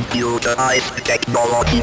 computerized 0.00 1.04
technology. 1.04 1.82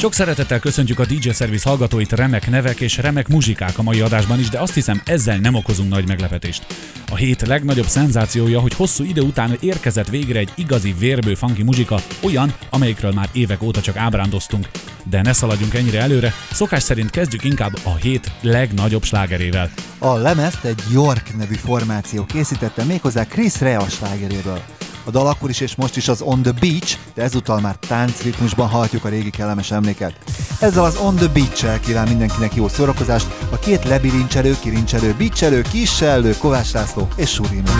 Sok 0.00 0.14
szeretettel 0.14 0.58
köszöntjük 0.58 0.98
a 0.98 1.04
DJ 1.04 1.30
Service 1.30 1.68
hallgatóit, 1.68 2.12
remek 2.12 2.50
nevek 2.50 2.80
és 2.80 2.96
remek 2.96 3.28
muzsikák 3.28 3.78
a 3.78 3.82
mai 3.82 4.00
adásban 4.00 4.38
is, 4.38 4.48
de 4.48 4.58
azt 4.58 4.74
hiszem 4.74 5.00
ezzel 5.04 5.38
nem 5.38 5.54
okozunk 5.54 5.90
nagy 5.90 6.06
meglepetést. 6.08 6.66
A 7.10 7.16
hét 7.16 7.46
legnagyobb 7.46 7.86
szenzációja, 7.86 8.60
hogy 8.60 8.74
hosszú 8.74 9.04
idő 9.04 9.20
után 9.20 9.56
érkezett 9.60 10.08
végre 10.08 10.38
egy 10.38 10.52
igazi 10.54 10.94
vérbő 10.98 11.34
funky 11.34 11.62
muzsika, 11.62 12.00
olyan, 12.22 12.54
amelyikről 12.70 13.12
már 13.12 13.28
évek 13.32 13.62
óta 13.62 13.80
csak 13.80 13.96
ábrándoztunk. 13.96 14.68
De 15.04 15.22
ne 15.22 15.32
szaladjunk 15.32 15.74
ennyire 15.74 16.00
előre, 16.00 16.32
szokás 16.50 16.82
szerint 16.82 17.10
kezdjük 17.10 17.44
inkább 17.44 17.72
a 17.82 17.94
hét 17.94 18.32
legnagyobb 18.40 19.04
slágerével. 19.04 19.70
A 19.98 20.14
lemezt 20.14 20.64
egy 20.64 20.82
York 20.92 21.36
nevű 21.36 21.54
formáció 21.54 22.24
készítette 22.24 22.84
méghozzá 22.84 23.26
Chris 23.26 23.60
Rea 23.60 23.88
slágeréből. 23.88 24.79
A 25.04 25.10
dal 25.10 25.26
akkor 25.26 25.50
is 25.50 25.60
és 25.60 25.74
most 25.74 25.96
is 25.96 26.08
az 26.08 26.20
On 26.20 26.42
The 26.42 26.52
Beach, 26.60 26.96
de 27.14 27.22
ezúttal 27.22 27.60
már 27.60 27.76
táncritmusban 27.88 28.68
hallhatjuk 28.68 29.04
a 29.04 29.08
régi 29.08 29.30
kellemes 29.30 29.70
emléket. 29.70 30.14
Ezzel 30.60 30.84
az 30.84 30.96
On 30.96 31.16
The 31.16 31.28
Beach-el 31.28 31.80
kíván 31.80 32.08
mindenkinek 32.08 32.54
jó 32.54 32.68
szórakozást 32.68 33.26
a 33.50 33.58
két 33.58 33.84
lebirincselő, 33.84 34.56
kirincselő, 34.60 35.14
beachelő, 35.18 35.62
kisellő, 35.70 36.36
Kovács 36.38 36.72
László 36.72 37.08
és 37.16 37.30
Surino. 37.30 37.70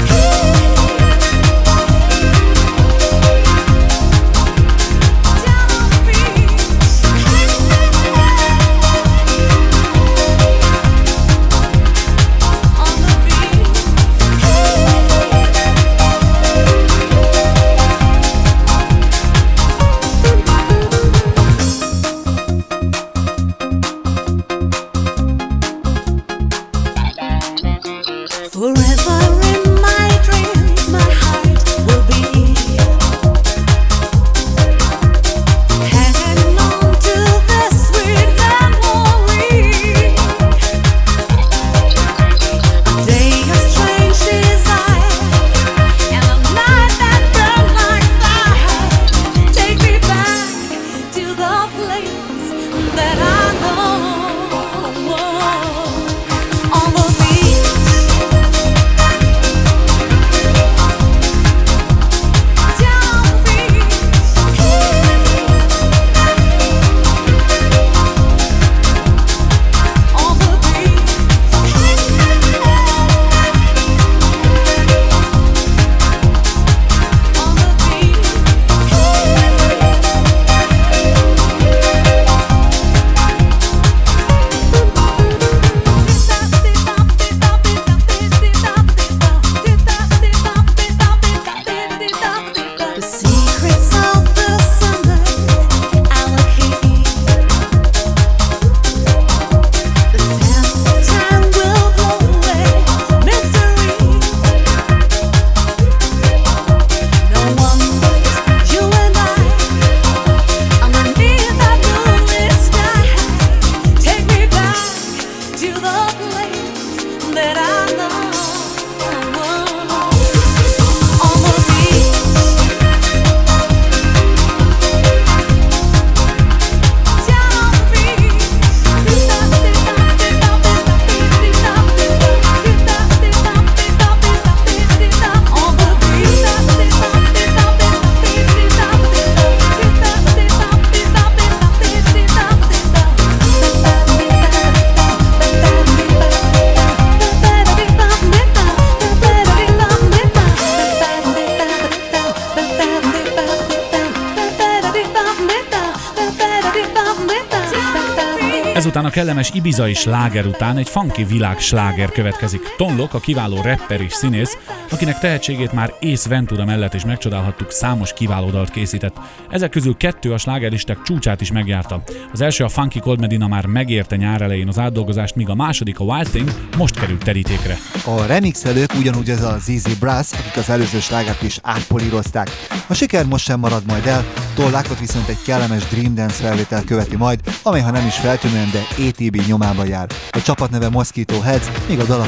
Kellemes 159.51 159.69
ibizai 159.69 159.95
sláger 159.95 160.47
után 160.47 160.77
egy 160.77 160.89
funky 160.89 161.25
világ 161.25 161.59
sláger 161.59 162.11
következik. 162.11 162.61
Tonlok, 162.77 163.15
a 163.15 163.21
kiváló 163.21 163.61
rapper 163.63 164.01
és 164.01 164.13
színész, 164.13 164.57
akinek 164.91 165.19
tehetségét 165.19 165.73
már 165.73 165.95
Ace 166.01 166.29
Ventura 166.29 166.65
mellett 166.65 166.95
is 166.95 167.05
megcsodálhattuk, 167.05 167.71
számos 167.71 168.13
kiváló 168.13 168.51
dalt 168.51 168.71
készített. 168.71 169.17
Ezek 169.51 169.71
közül 169.71 169.97
kettő 169.97 170.33
a 170.33 170.39
slágeristek 170.39 171.03
csúcsát 171.03 171.41
is 171.41 171.53
megjárta. 171.53 172.03
Az 172.33 172.41
első 172.41 172.65
a 172.65 172.69
Funky 172.69 173.01
Cold 173.01 173.21
Medina 173.21 173.49
már 173.49 173.67
megérte 173.67 174.17
nyár 174.17 174.41
elején 174.41 174.69
az 174.69 174.79
átdolgozást, 174.79 175.35
míg 175.35 175.49
a 175.49 175.55
második 175.55 176.01
a 176.01 176.05
Wild 176.05 176.29
Thing 176.29 176.51
most 176.77 177.01
került 177.01 177.25
terítékre. 177.25 177.79
A 178.05 178.27
remixelők 178.27 178.93
ugyanúgy 178.99 179.31
ez 179.31 179.43
a 179.43 179.59
Zizi 179.59 179.97
Brass, 180.01 180.33
akik 180.33 180.57
az 180.57 180.71
előző 180.71 181.01
slágert 181.01 181.43
is 181.43 181.59
átpolírozták. 181.63 182.51
A 182.87 182.95
siker 182.95 183.27
most 183.27 183.45
sem 183.45 183.61
marad 183.61 183.83
majd 183.87 184.07
el, 184.07 184.25
tollákot 184.55 184.99
viszont 184.99 185.29
egy 185.29 185.43
kellemes 185.45 185.89
Dream 185.89 186.15
Dance 186.15 186.35
felvétel 186.35 186.85
követi 186.85 187.17
majd, 187.17 187.41
amely 187.63 187.81
ha 187.81 187.91
nem 187.91 188.07
is 188.07 188.15
feltűnően, 188.15 188.71
de 188.71 189.05
ATB 189.05 189.43
nyomába 189.47 189.85
jár. 189.85 190.07
A 190.31 190.43
csapat 190.43 190.71
neve 190.71 190.89
Mosquito 190.89 191.41
Heads, 191.41 191.67
míg 191.89 192.01
a 192.01 192.05
dal 192.05 192.27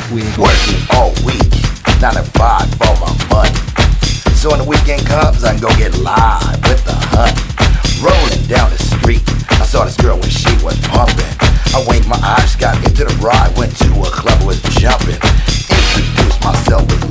money. 3.28 3.52
So 4.42 4.48
when 4.50 4.58
the 4.58 4.66
weekend 4.66 5.06
comes, 5.06 5.44
I 5.44 5.52
can 5.52 5.60
go 5.60 5.68
get 5.76 5.94
live 5.98 6.58
with 6.68 6.82
the 6.84 6.96
honey. 7.14 7.38
Rolling 8.02 8.44
down 8.48 8.70
the 8.70 8.82
street, 8.82 9.22
I 9.62 9.64
saw 9.64 9.84
this 9.84 9.96
girl 9.96 10.18
when 10.18 10.30
she 10.30 10.50
was 10.64 10.76
pumping. 10.90 11.34
I 11.74 11.84
winked 11.86 12.08
my 12.08 12.18
eyes, 12.18 12.56
got 12.56 12.76
into 12.82 13.04
the 13.04 13.14
ride, 13.22 13.56
went 13.56 13.76
to 13.78 13.88
a 14.02 14.10
club, 14.10 14.42
was 14.42 14.60
jumping. 14.82 15.20
Introduced 15.70 16.42
myself 16.42 16.82
with 16.90 17.01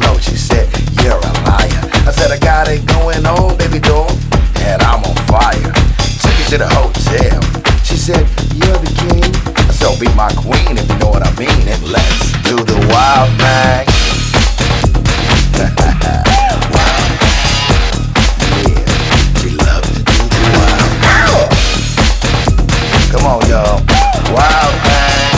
Be 10.02 10.08
my 10.16 10.34
queen 10.34 10.80
if 10.80 10.90
you 10.90 10.98
know 10.98 11.10
what 11.10 11.22
I 11.22 11.30
mean, 11.38 11.68
and 11.70 11.84
let's 11.84 12.32
do 12.42 12.56
the 12.56 12.74
wild 12.90 13.30
thing. 13.38 13.86
Yeah, 18.66 18.82
to 19.38 20.02
do 20.02 20.18
the 20.34 20.42
wild. 20.58 21.54
Come 23.12 23.26
on, 23.30 23.46
y'all. 23.46 23.78
Wild 24.34 24.76
thing. 24.82 25.38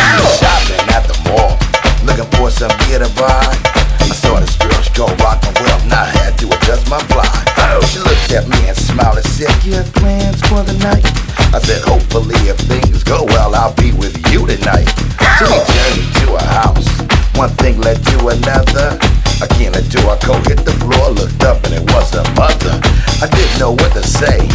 Out. 0.00 0.32
Shopping 0.40 0.80
at 0.96 1.04
the 1.04 1.16
mall, 1.28 1.60
looking 2.06 2.30
for 2.38 2.48
some 2.50 2.72
gear 2.88 3.00
to 3.00 3.10
buy. 3.20 3.52
I 4.00 4.08
saw 4.16 4.40
this 4.40 4.56
girl, 4.56 4.80
go 4.96 5.14
rockin' 5.22 5.52
well, 5.62 5.78
and 5.82 5.92
I 5.92 6.06
had 6.06 6.38
to 6.38 6.46
adjust 6.46 6.88
my 6.88 6.98
fly. 7.12 7.28
She 7.92 7.98
looked 7.98 8.32
at 8.32 8.48
me 8.48 8.66
and 8.66 8.76
smiled 8.76 9.18
and 9.18 9.26
said, 9.26 9.52
You 9.62 9.74
have 9.74 9.92
plans 9.92 10.40
for 10.48 10.62
the 10.62 10.72
night? 10.82 11.07
I 11.58 11.60
said, 11.62 11.82
Hopefully, 11.82 12.38
if 12.46 12.56
things 12.70 13.02
go 13.02 13.24
well, 13.34 13.52
I'll 13.52 13.74
be 13.74 13.90
with 13.90 14.14
you 14.30 14.46
tonight. 14.46 14.86
So 15.42 15.50
we 15.50 15.58
journeyed 15.74 16.14
to 16.22 16.38
a 16.38 16.44
house. 16.54 16.86
One 17.34 17.50
thing 17.58 17.80
led 17.80 17.98
to 18.14 18.28
another. 18.30 18.94
I 19.42 19.46
can't 19.58 19.74
do 19.90 19.98
I 20.06 20.14
go 20.22 20.38
hit 20.46 20.62
the 20.62 20.70
floor, 20.78 21.10
looked 21.10 21.42
up, 21.42 21.58
and 21.64 21.74
it 21.74 21.82
was 21.90 22.14
her 22.14 22.22
mother. 22.38 22.78
I 23.18 23.26
didn't 23.26 23.58
know 23.58 23.72
what 23.72 23.90
to 23.94 24.06
say. 24.06 24.46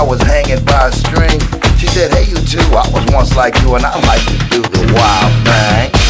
I 0.00 0.02
was 0.02 0.22
hanging 0.22 0.64
by 0.64 0.88
a 0.88 0.92
string. 0.92 1.36
She 1.76 1.88
said, 1.88 2.10
Hey, 2.16 2.24
you 2.24 2.40
too. 2.40 2.64
I 2.72 2.88
was 2.88 3.04
once 3.12 3.36
like 3.36 3.60
you, 3.60 3.74
and 3.74 3.84
I 3.84 3.92
like 4.08 4.24
to 4.24 4.38
do 4.48 4.62
the 4.62 4.80
wild 4.96 5.32
thing. 5.44 6.05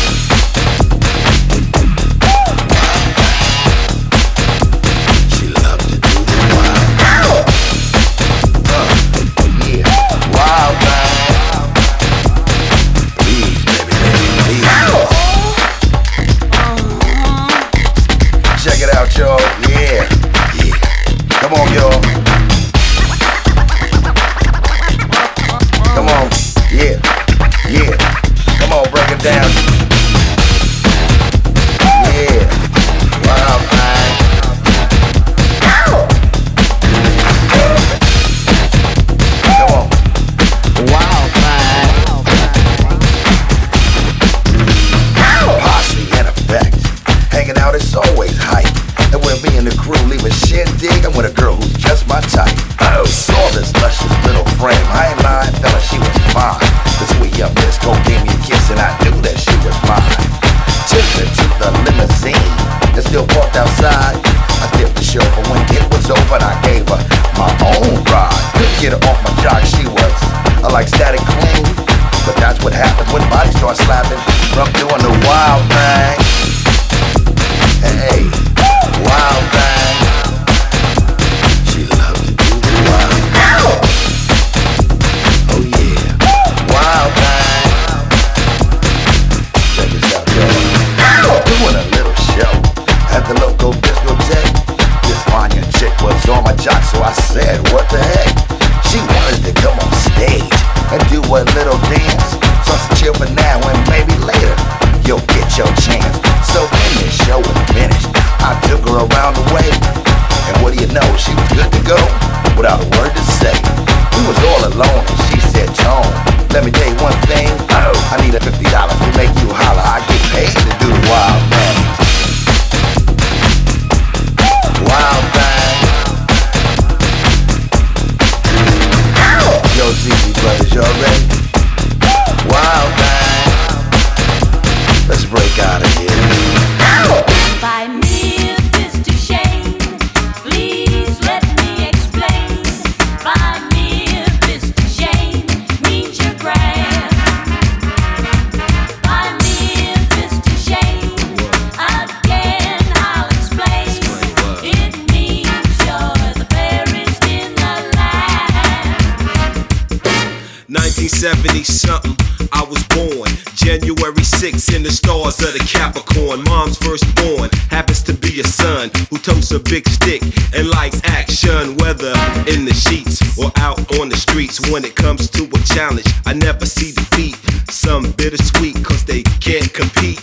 Big 169.76 169.88
stick 169.90 170.22
and 170.54 170.70
likes 170.70 171.02
action, 171.04 171.76
whether 171.84 172.12
in 172.48 172.64
the 172.64 172.72
sheets 172.72 173.20
or 173.36 173.52
out 173.56 173.78
on 174.00 174.08
the 174.08 174.16
streets. 174.16 174.56
When 174.70 174.86
it 174.86 174.94
comes 174.94 175.28
to 175.32 175.44
a 175.44 175.60
challenge, 175.74 176.06
I 176.24 176.32
never 176.32 176.64
see 176.64 176.92
defeat. 176.92 177.36
Some 177.68 178.12
bittersweet, 178.12 178.82
cause 178.82 179.04
they 179.04 179.22
can't 179.44 179.70
compete. 179.74 180.22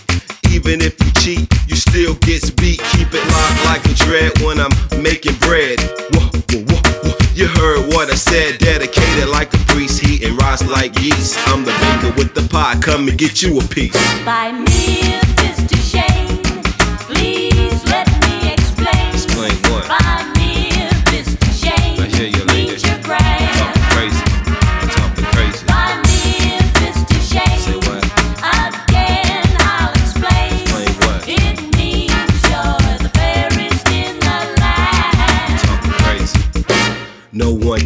Even 0.49 0.81
if 0.81 0.97
you 1.05 1.11
cheat, 1.21 1.45
you 1.67 1.75
still 1.75 2.15
gets 2.25 2.49
beat. 2.49 2.81
Keep 2.93 3.13
it 3.13 3.25
locked 3.29 3.61
like 3.69 3.85
a 3.85 3.93
dread 4.05 4.31
when 4.41 4.57
I'm 4.57 4.73
making 5.03 5.35
bread. 5.45 5.77
Whoa, 6.17 6.33
whoa, 6.49 6.61
whoa, 6.73 6.81
whoa. 7.05 7.17
You 7.37 7.45
heard 7.45 7.93
what 7.93 8.09
I 8.09 8.15
said, 8.15 8.57
dedicated 8.57 9.29
like 9.29 9.53
a 9.53 9.61
priest, 9.69 10.01
heat 10.03 10.23
and 10.23 10.35
rise 10.41 10.65
like 10.67 10.97
yeast. 10.99 11.37
I'm 11.49 11.63
the 11.63 11.75
baker 11.83 12.11
with 12.17 12.33
the 12.33 12.41
pie, 12.49 12.79
come 12.81 13.07
and 13.07 13.17
get 13.19 13.43
you 13.43 13.59
a 13.59 13.63
piece. 13.63 13.93
By 14.25 14.51
me, 14.51 15.22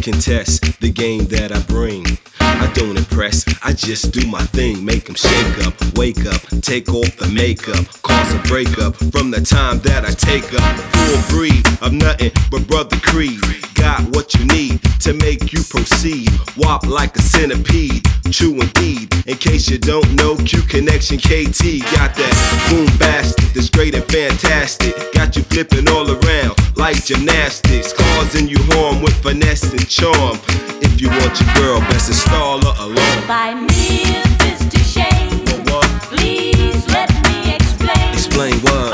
No 0.08 0.12
one 0.12 0.20
can 0.22 0.36
test 0.36 0.80
the 0.80 0.90
game 0.90 1.26
that 1.26 1.52
I 1.52 1.60
bring. 1.64 2.06
I 2.40 2.70
don't 2.72 2.96
impress, 2.96 3.44
I 3.62 3.74
just 3.74 4.10
do 4.10 4.26
my 4.26 4.42
thing. 4.56 4.82
Make 4.82 5.04
them 5.04 5.14
shake 5.14 5.66
up, 5.66 5.74
wake 5.96 6.24
up, 6.24 6.40
take 6.62 6.88
off 6.88 7.14
the 7.16 7.28
makeup, 7.28 7.84
cause 8.02 8.34
a 8.34 8.38
breakup 8.48 8.96
from 9.12 9.30
the 9.30 9.42
time 9.42 9.80
that 9.80 10.06
I 10.06 10.12
take 10.12 10.48
up. 10.54 10.76
Full 10.94 11.36
breed 11.36 11.66
of 11.82 11.92
nothing 11.92 12.32
but 12.50 12.66
brother 12.66 12.96
Creed. 13.00 13.40
Got 13.88 14.14
what 14.14 14.34
you 14.34 14.44
need 14.44 14.82
to 15.00 15.14
make 15.14 15.50
you 15.50 15.62
proceed. 15.64 16.28
Wop 16.58 16.84
like 16.84 17.16
a 17.16 17.22
centipede, 17.22 18.04
true 18.30 18.60
indeed. 18.60 19.08
In 19.26 19.38
case 19.38 19.70
you 19.70 19.78
don't 19.78 20.12
know, 20.12 20.36
Q 20.36 20.60
Connection 20.60 21.16
KT 21.16 21.80
got 21.96 22.12
that 22.20 22.34
boom 22.68 22.84
bastard 22.98 23.48
that's 23.54 23.70
great 23.70 23.94
and 23.94 24.04
fantastic. 24.04 24.92
Got 25.14 25.36
you 25.36 25.42
flipping 25.44 25.88
all 25.88 26.04
around 26.04 26.52
like 26.76 27.02
gymnastics, 27.02 27.94
causing 27.94 28.46
you 28.46 28.58
harm 28.76 29.00
with 29.00 29.16
finesse 29.22 29.72
and 29.72 29.88
charm. 29.88 30.36
If 30.84 31.00
you 31.00 31.08
want 31.08 31.40
your 31.40 31.54
girl, 31.56 31.80
best 31.88 32.10
install 32.10 32.60
her 32.60 32.74
alone. 32.84 33.26
By 33.26 33.54
me, 33.54 34.04
Mr. 34.44 34.84
Shane, 34.84 35.46
But 35.46 35.64
what? 35.72 35.88
please 36.12 36.86
let 36.88 37.08
me 37.24 37.54
explain. 37.54 38.12
Explain 38.12 38.54
what? 38.60 38.87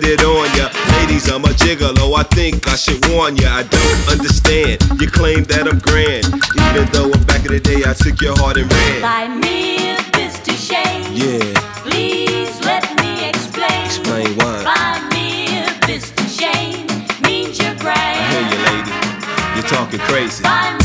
Ladies, 0.00 1.28
I'm 1.30 1.44
a 1.44 1.48
gigolo. 1.48 2.16
I 2.16 2.22
think 2.22 2.66
I 2.66 2.76
should 2.76 3.04
warn 3.08 3.36
ya. 3.36 3.56
I 3.56 3.62
don't 3.62 4.10
understand. 4.10 4.80
You 5.00 5.08
claim 5.10 5.44
that 5.44 5.68
I'm 5.68 5.78
grand, 5.80 6.26
even 6.26 6.88
though 6.92 7.12
back 7.26 7.44
in 7.44 7.52
the 7.52 7.60
day 7.60 7.82
I 7.84 7.92
took 7.92 8.20
your 8.20 8.36
heart 8.38 8.56
and 8.56 8.72
ran. 8.72 9.02
By 9.02 9.28
me 9.28 9.94
Mr. 10.16 10.52
Shane. 10.56 11.12
Yeah, 11.12 11.52
Please 11.84 12.58
let 12.64 12.84
me 13.00 13.28
explain. 13.28 13.84
explain 13.84 14.36
why. 14.36 14.64
By 14.64 15.08
me 15.12 15.46
Mr. 15.84 16.24
Shane. 16.24 16.86
Means 17.22 17.58
you're 17.60 17.76
grand. 17.76 18.16
I 18.16 18.32
hear 18.32 18.44
you, 18.48 18.60
lady. 18.64 19.60
You're 19.60 19.68
talking 19.68 20.00
crazy. 20.00 20.42
Buy 20.42 20.81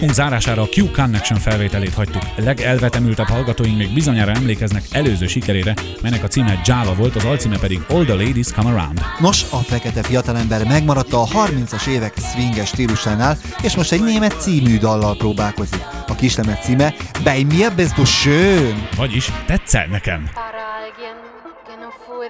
Blokkunk 0.00 0.20
zárására 0.20 0.62
a 0.62 0.68
Q 0.76 0.90
Connection 0.90 1.38
felvételét 1.38 1.94
hagytuk. 1.94 2.22
Legelvetemültebb 2.36 3.26
hallgatóink 3.26 3.76
még 3.76 3.94
bizonyára 3.94 4.32
emlékeznek 4.32 4.82
előző 4.92 5.26
sikerére, 5.26 5.74
melynek 6.02 6.24
a 6.24 6.26
címe 6.28 6.60
Java 6.64 6.94
volt, 6.94 7.16
az 7.16 7.24
alcíme 7.24 7.58
pedig 7.58 7.80
All 7.88 8.04
the 8.04 8.14
Ladies 8.14 8.52
Come 8.52 8.70
Around. 8.70 9.00
Nos, 9.18 9.42
a 9.50 9.56
fekete 9.56 10.02
fiatalember 10.02 10.66
megmaradt 10.66 11.12
a 11.12 11.24
30-as 11.24 11.86
évek 11.86 12.14
swinges 12.32 12.68
stílusánál, 12.68 13.36
és 13.62 13.76
most 13.76 13.92
egy 13.92 14.02
német 14.02 14.40
című 14.40 14.78
dallal 14.78 15.16
próbálkozik. 15.16 15.82
A 16.08 16.14
kislemez 16.14 16.58
címe 16.58 16.94
Bei 17.24 17.44
mir 17.44 17.74
bist 17.74 17.94
du 17.94 18.04
schön. 18.04 18.88
Vagyis 18.96 19.32
tetszel 19.46 19.86
nekem. 19.86 20.30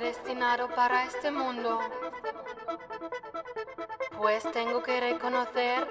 destinado 0.00 0.68
para 0.74 1.04
este 1.04 1.30
mundo. 1.30 1.78
Pues 4.18 4.42
tengo 4.52 4.82
que 4.82 5.00
reconocer 5.00 5.86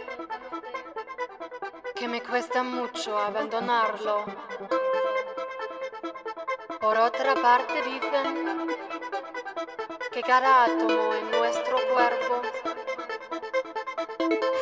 que 2.00 2.08
me 2.08 2.24
cuesta 2.24 2.64
mucho 2.64 3.20
abandonarlo. 3.20 4.24
Por 6.80 6.98
otra 6.98 7.36
parte 7.36 7.74
dicen 7.82 8.68
que 10.10 10.22
cada 10.22 10.64
átomo 10.64 11.14
en 11.14 11.30
nuestro 11.32 11.76
cuerpo 11.94 12.42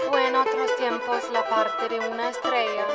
fue 0.09 0.27
en 0.29 0.35
otros 0.35 0.75
tiempos 0.77 1.29
la 1.31 1.47
parte 1.47 1.89
de 1.89 1.99
una 2.09 2.29
estrella. 2.29 2.85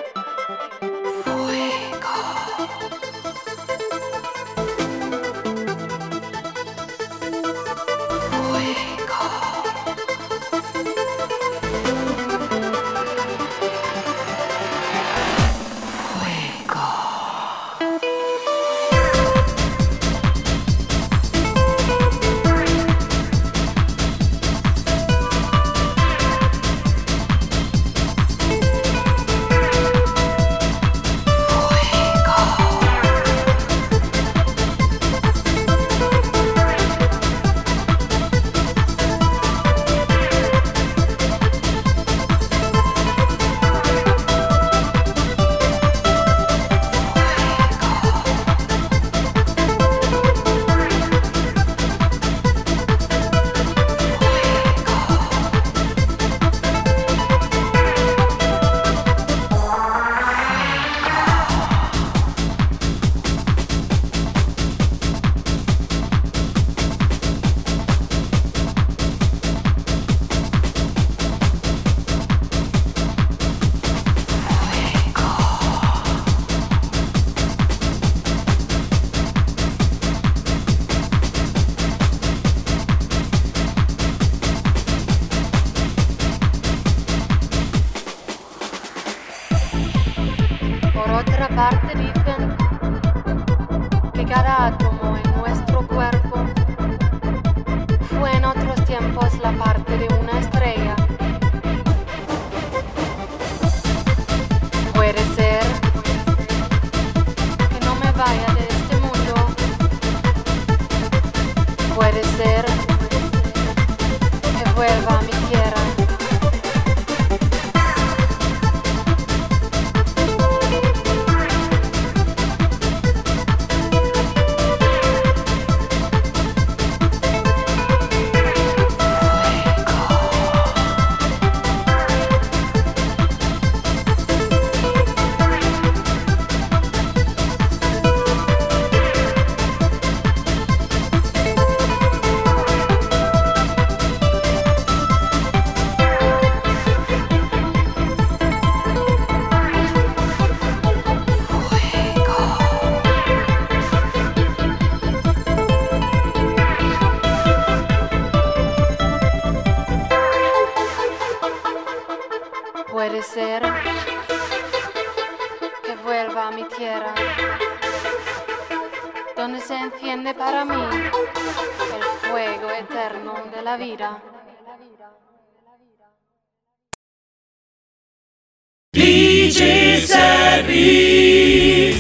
Fuego. 1.23 3.12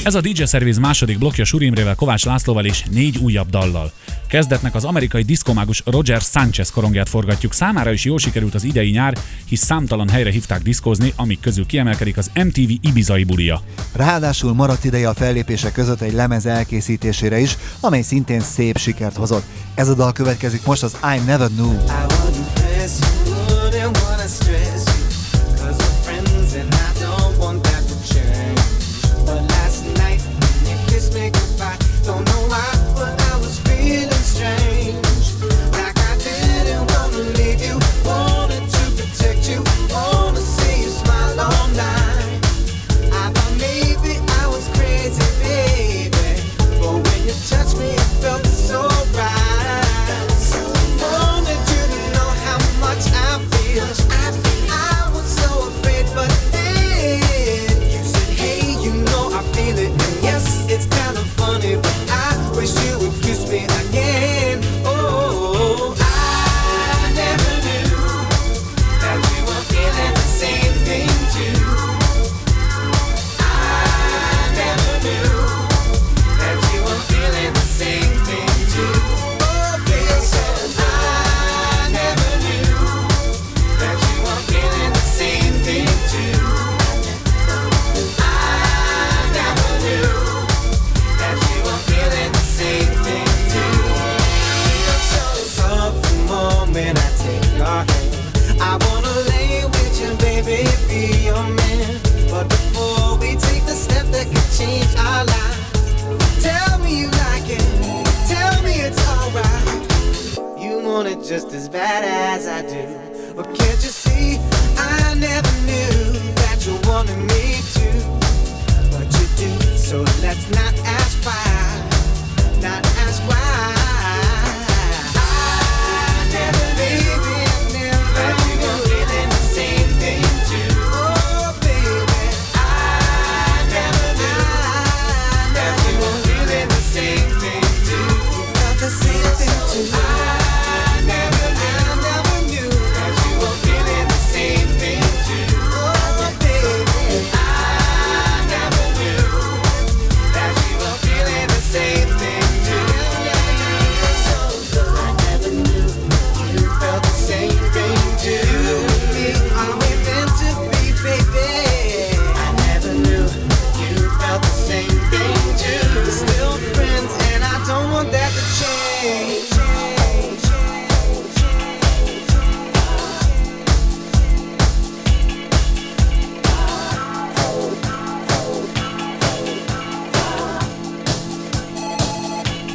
Ez 0.04 0.14
a 0.14 0.21
DJ 0.21 0.44
Service 0.44 0.80
második 0.80 1.18
blokja 1.18 1.44
Surimrével, 1.44 1.94
Kovács 1.94 2.25
Lászlóval 2.25 2.64
és 2.64 2.82
négy 2.90 3.18
újabb 3.18 3.50
dallal. 3.50 3.92
Kezdetnek 4.28 4.75
az 4.75 4.85
amerikai 4.85 5.23
diszkomágus 5.23 5.82
Roger 5.85 6.21
Sanchez 6.21 6.71
korongját 6.71 7.09
forgatjuk. 7.09 7.52
Számára 7.52 7.92
is 7.92 8.04
jól 8.04 8.18
sikerült 8.18 8.54
az 8.54 8.64
idei 8.64 8.90
nyár, 8.90 9.18
hisz 9.49 9.64
számtalan 9.64 10.09
helyre 10.09 10.30
hívták 10.30 10.62
diszkózni, 10.62 11.12
amik 11.16 11.40
közül 11.40 11.66
kiemelkedik 11.66 12.16
az 12.16 12.30
MTV 12.35 12.71
Ibizai 12.80 13.25
bulia. 13.25 13.62
Ráadásul 13.92 14.54
maradt 14.54 14.85
ideje 14.85 15.09
a 15.09 15.14
fellépések 15.14 15.73
között 15.73 16.00
egy 16.00 16.12
lemez 16.12 16.47
elkészítésére 16.47 17.38
is, 17.38 17.56
amely 17.80 18.02
szintén 18.02 18.40
szép 18.40 18.78
sikert 18.78 19.16
hozott. 19.16 19.44
Ez 19.75 19.88
a 19.88 19.94
dal 19.94 20.12
következik 20.12 20.66
most 20.66 20.82
az 20.82 20.97
I 21.16 21.18
Never 21.26 21.49
Knew. 21.49 21.73
I 21.73 23.21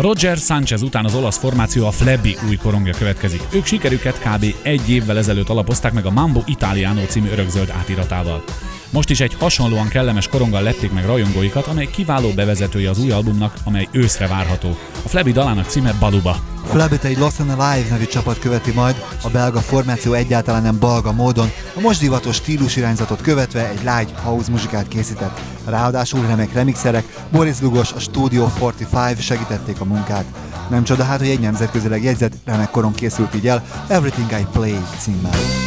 Roger 0.07 0.37
Sanchez 0.37 0.81
után 0.81 1.05
az 1.05 1.15
olasz 1.15 1.37
formáció 1.37 1.85
a 1.85 1.91
Flebby 1.91 2.37
új 2.47 2.55
korongja 2.55 2.93
következik. 2.93 3.41
Ők 3.49 3.65
sikerüket 3.65 4.19
kb. 4.19 4.45
egy 4.61 4.89
évvel 4.89 5.17
ezelőtt 5.17 5.49
alapozták 5.49 5.93
meg 5.93 6.05
a 6.05 6.11
Mambo 6.11 6.41
Italiano 6.45 7.05
című 7.05 7.29
örökzöld 7.29 7.69
átiratával. 7.69 8.43
Most 8.89 9.09
is 9.09 9.19
egy 9.19 9.35
hasonlóan 9.39 9.87
kellemes 9.87 10.27
koronggal 10.27 10.61
lették 10.61 10.91
meg 10.91 11.05
rajongóikat, 11.05 11.67
amely 11.67 11.87
kiváló 11.91 12.29
bevezetője 12.29 12.89
az 12.89 12.99
új 12.99 13.11
albumnak, 13.11 13.53
amely 13.63 13.87
őszre 13.91 14.27
várható. 14.27 14.77
A 15.05 15.09
Flebby 15.09 15.31
dalának 15.31 15.69
címe 15.69 15.93
Baluba. 15.99 16.39
Flabbit 16.65 17.03
egy 17.03 17.17
Lost 17.17 17.39
and 17.39 17.49
Alive 17.49 17.89
nevű 17.89 18.05
csapat 18.05 18.39
követi 18.39 18.71
majd, 18.71 19.03
a 19.23 19.29
belga 19.29 19.59
formáció 19.59 20.13
egyáltalán 20.13 20.61
nem 20.61 20.79
balga 20.79 21.11
módon, 21.11 21.51
a 21.75 21.79
most 21.79 21.99
divatos 21.99 22.35
stílusirányzatot 22.35 23.21
követve 23.21 23.69
egy 23.69 23.79
light 23.83 24.19
house 24.19 24.51
muzsikát 24.51 24.87
készített. 24.87 25.56
Ráadásul 25.69 26.27
remek 26.27 26.53
remixerek, 26.53 27.03
Boris 27.31 27.61
Lugos, 27.61 27.93
a 27.93 27.99
Studio 27.99 28.47
45 28.59 29.21
segítették 29.21 29.81
a 29.81 29.85
munkát. 29.85 30.25
Nem 30.69 30.83
csoda 30.83 31.03
hát, 31.03 31.19
hogy 31.19 31.29
egy 31.29 31.39
nemzetközileg 31.39 32.03
jegyzett 32.03 32.33
remek 32.45 32.69
koron 32.69 32.93
készült 32.93 33.35
így 33.35 33.47
el, 33.47 33.63
Everything 33.87 34.31
I 34.31 34.47
Play 34.51 34.77
címmel. 34.99 35.66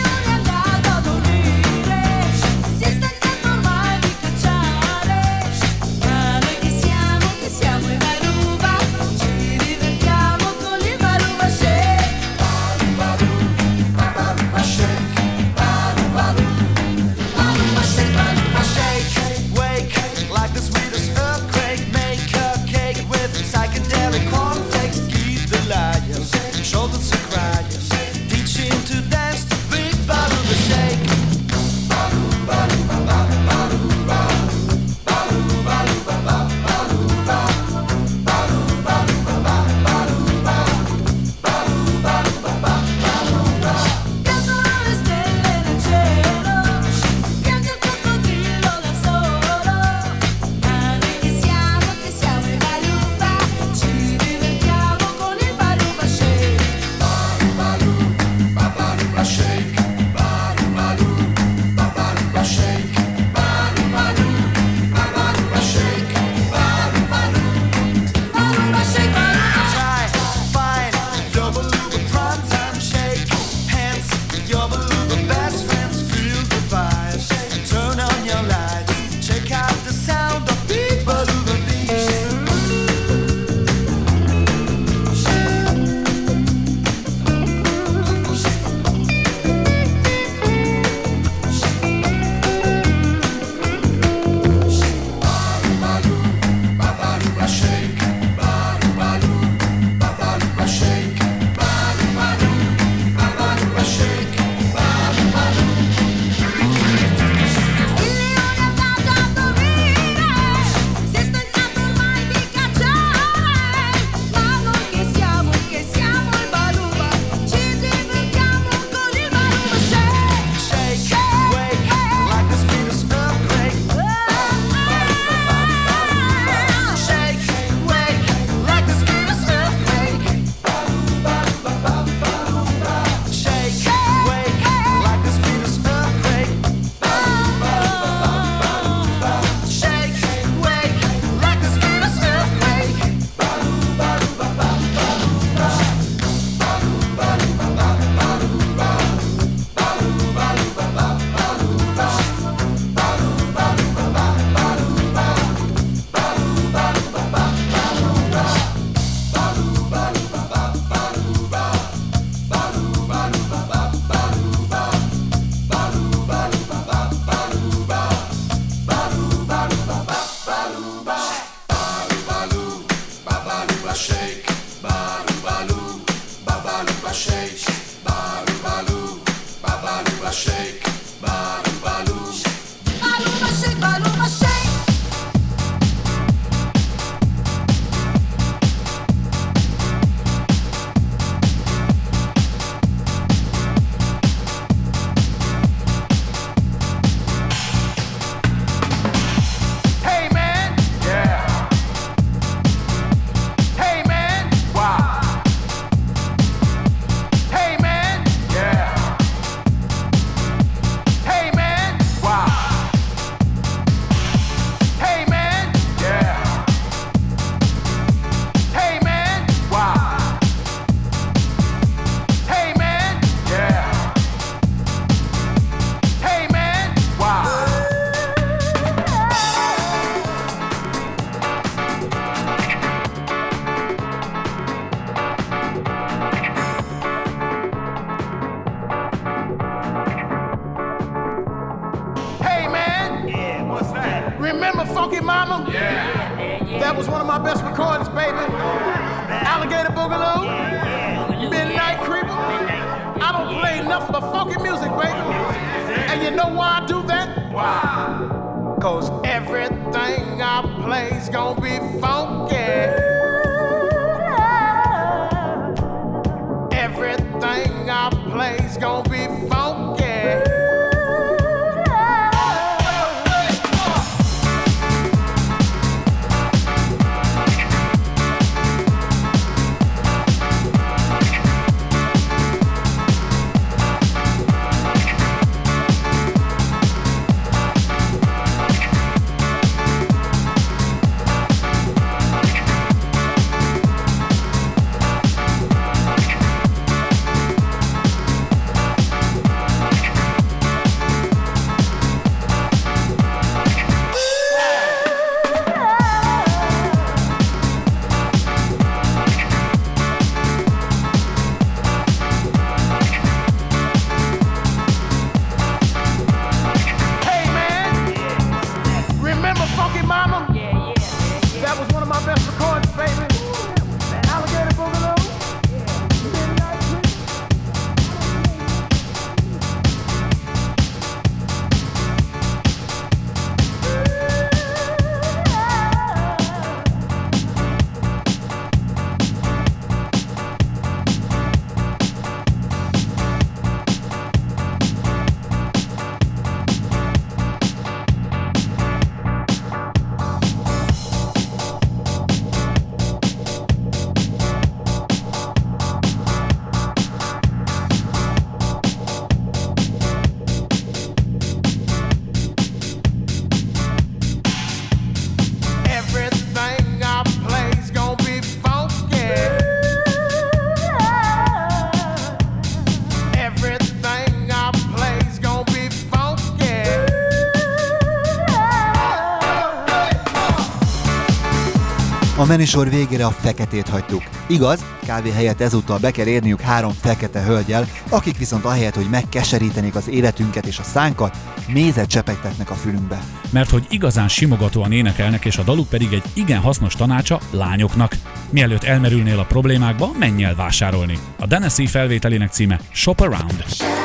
Menisor 382.51 382.91
végére 382.91 383.27
a 383.27 383.31
feketét 383.31 383.89
hagytuk. 383.89 384.23
Igaz, 384.47 384.85
kávé 385.07 385.31
helyett 385.31 385.61
ezúttal 385.61 385.99
be 385.99 386.11
kell 386.11 386.27
érniük 386.27 386.61
három 386.61 386.93
fekete 386.93 387.43
hölgyel, 387.43 387.87
akik 388.09 388.39
viszont 388.39 388.65
ahelyett, 388.65 388.95
hogy 388.95 389.11
megkeserítenék 389.11 389.95
az 389.95 390.09
életünket 390.09 390.67
és 390.67 390.79
a 390.79 390.83
szánkat, 390.83 391.37
mézet 391.69 392.09
csepegtetnek 392.09 392.71
a 392.71 392.75
fülünkbe. 392.75 393.23
Mert 393.51 393.71
hogy 393.71 393.87
igazán 393.89 394.29
simogatóan 394.29 394.93
énekelnek, 394.93 395.45
és 395.45 395.59
a 395.59 395.63
daluk 395.63 395.89
pedig 395.89 396.13
egy 396.13 396.25
igen 396.35 396.61
hasznos 396.61 396.95
tanácsa 396.95 397.41
lányoknak. 397.51 398.17
Mielőtt 398.51 398.85
elmerülnél 398.85 399.39
a 399.39 399.45
problémákba, 399.45 400.11
menj 400.19 400.45
el 400.45 400.55
vásárolni. 400.55 401.19
A 401.39 401.47
Denesi 401.47 401.87
felvételének 401.87 402.51
címe 402.51 402.81
Shop 402.93 403.21
Around. 403.21 403.65
Shop 403.69 404.00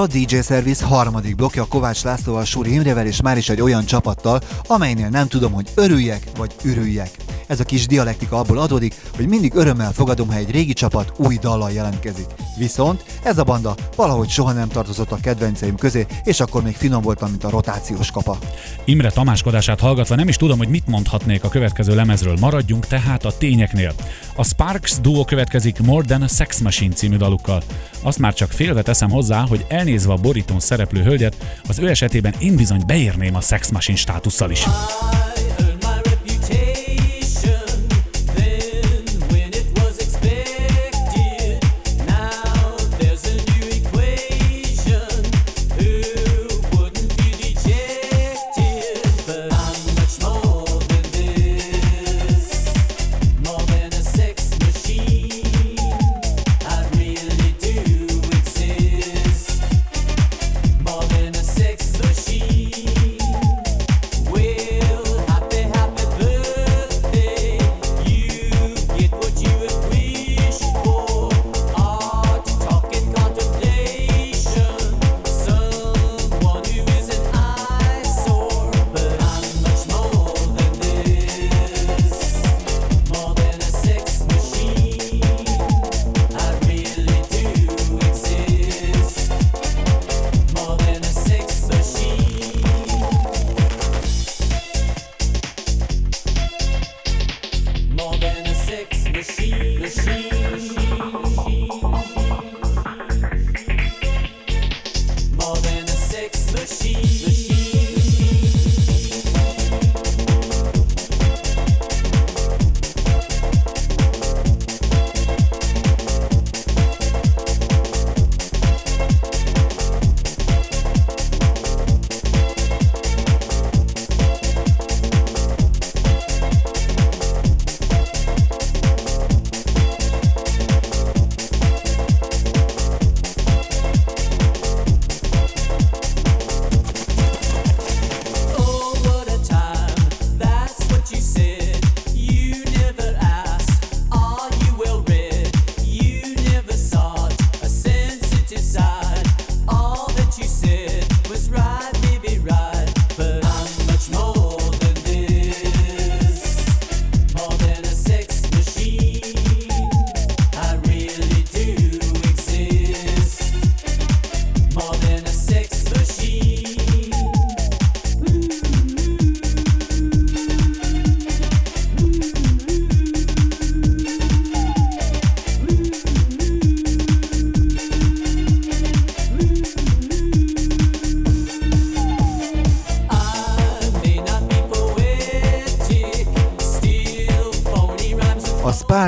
a 0.00 0.06
DJ 0.06 0.40
Service 0.40 0.84
harmadik 0.84 1.36
blokja 1.36 1.64
Kovács 1.64 2.02
Lászlóval, 2.02 2.44
Suri 2.44 2.72
Imrevel 2.72 3.06
és 3.06 3.20
már 3.20 3.36
is 3.36 3.48
egy 3.48 3.60
olyan 3.60 3.84
csapattal, 3.84 4.40
amelynél 4.66 5.08
nem 5.08 5.28
tudom, 5.28 5.52
hogy 5.52 5.70
örüljek 5.74 6.22
vagy 6.36 6.54
ürüljek. 6.62 7.10
Ez 7.50 7.60
a 7.60 7.64
kis 7.64 7.86
dialektika 7.86 8.38
abból 8.38 8.58
adódik, 8.58 8.94
hogy 9.16 9.28
mindig 9.28 9.54
örömmel 9.54 9.92
fogadom, 9.92 10.28
ha 10.28 10.34
egy 10.34 10.50
régi 10.50 10.72
csapat 10.72 11.12
új 11.16 11.36
dallal 11.36 11.70
jelentkezik. 11.70 12.26
Viszont 12.56 13.04
ez 13.22 13.38
a 13.38 13.44
banda 13.44 13.74
valahogy 13.96 14.28
soha 14.28 14.52
nem 14.52 14.68
tartozott 14.68 15.12
a 15.12 15.18
kedvenceim 15.22 15.76
közé, 15.76 16.06
és 16.24 16.40
akkor 16.40 16.62
még 16.62 16.76
finom 16.76 17.02
voltam, 17.02 17.30
mint 17.30 17.44
a 17.44 17.50
rotációs 17.50 18.10
kapa. 18.10 18.38
Imre 18.84 19.10
tamáskodását 19.10 19.80
hallgatva 19.80 20.14
nem 20.14 20.28
is 20.28 20.36
tudom, 20.36 20.58
hogy 20.58 20.68
mit 20.68 20.86
mondhatnék 20.86 21.44
a 21.44 21.48
következő 21.48 21.94
lemezről. 21.94 22.36
Maradjunk 22.40 22.86
tehát 22.86 23.24
a 23.24 23.36
tényeknél. 23.36 23.92
A 24.34 24.44
Sparks 24.44 25.00
duo 25.00 25.24
következik 25.24 25.80
More 25.80 26.04
Than 26.04 26.22
a 26.22 26.28
Sex 26.28 26.60
Machine 26.60 26.94
című 26.94 27.16
dalukkal. 27.16 27.62
Azt 28.02 28.18
már 28.18 28.34
csak 28.34 28.50
félve 28.50 28.82
teszem 28.82 29.10
hozzá, 29.10 29.46
hogy 29.48 29.64
elnézve 29.68 30.12
a 30.12 30.16
borítón 30.16 30.60
szereplő 30.60 31.02
hölgyet, 31.02 31.60
az 31.68 31.78
ő 31.78 31.88
esetében 31.88 32.34
én 32.38 32.56
bizony 32.56 32.82
beérném 32.86 33.34
a 33.34 33.40
Sex 33.40 33.70
Machine 33.70 33.98
státusszal 33.98 34.50
is. 34.50 34.64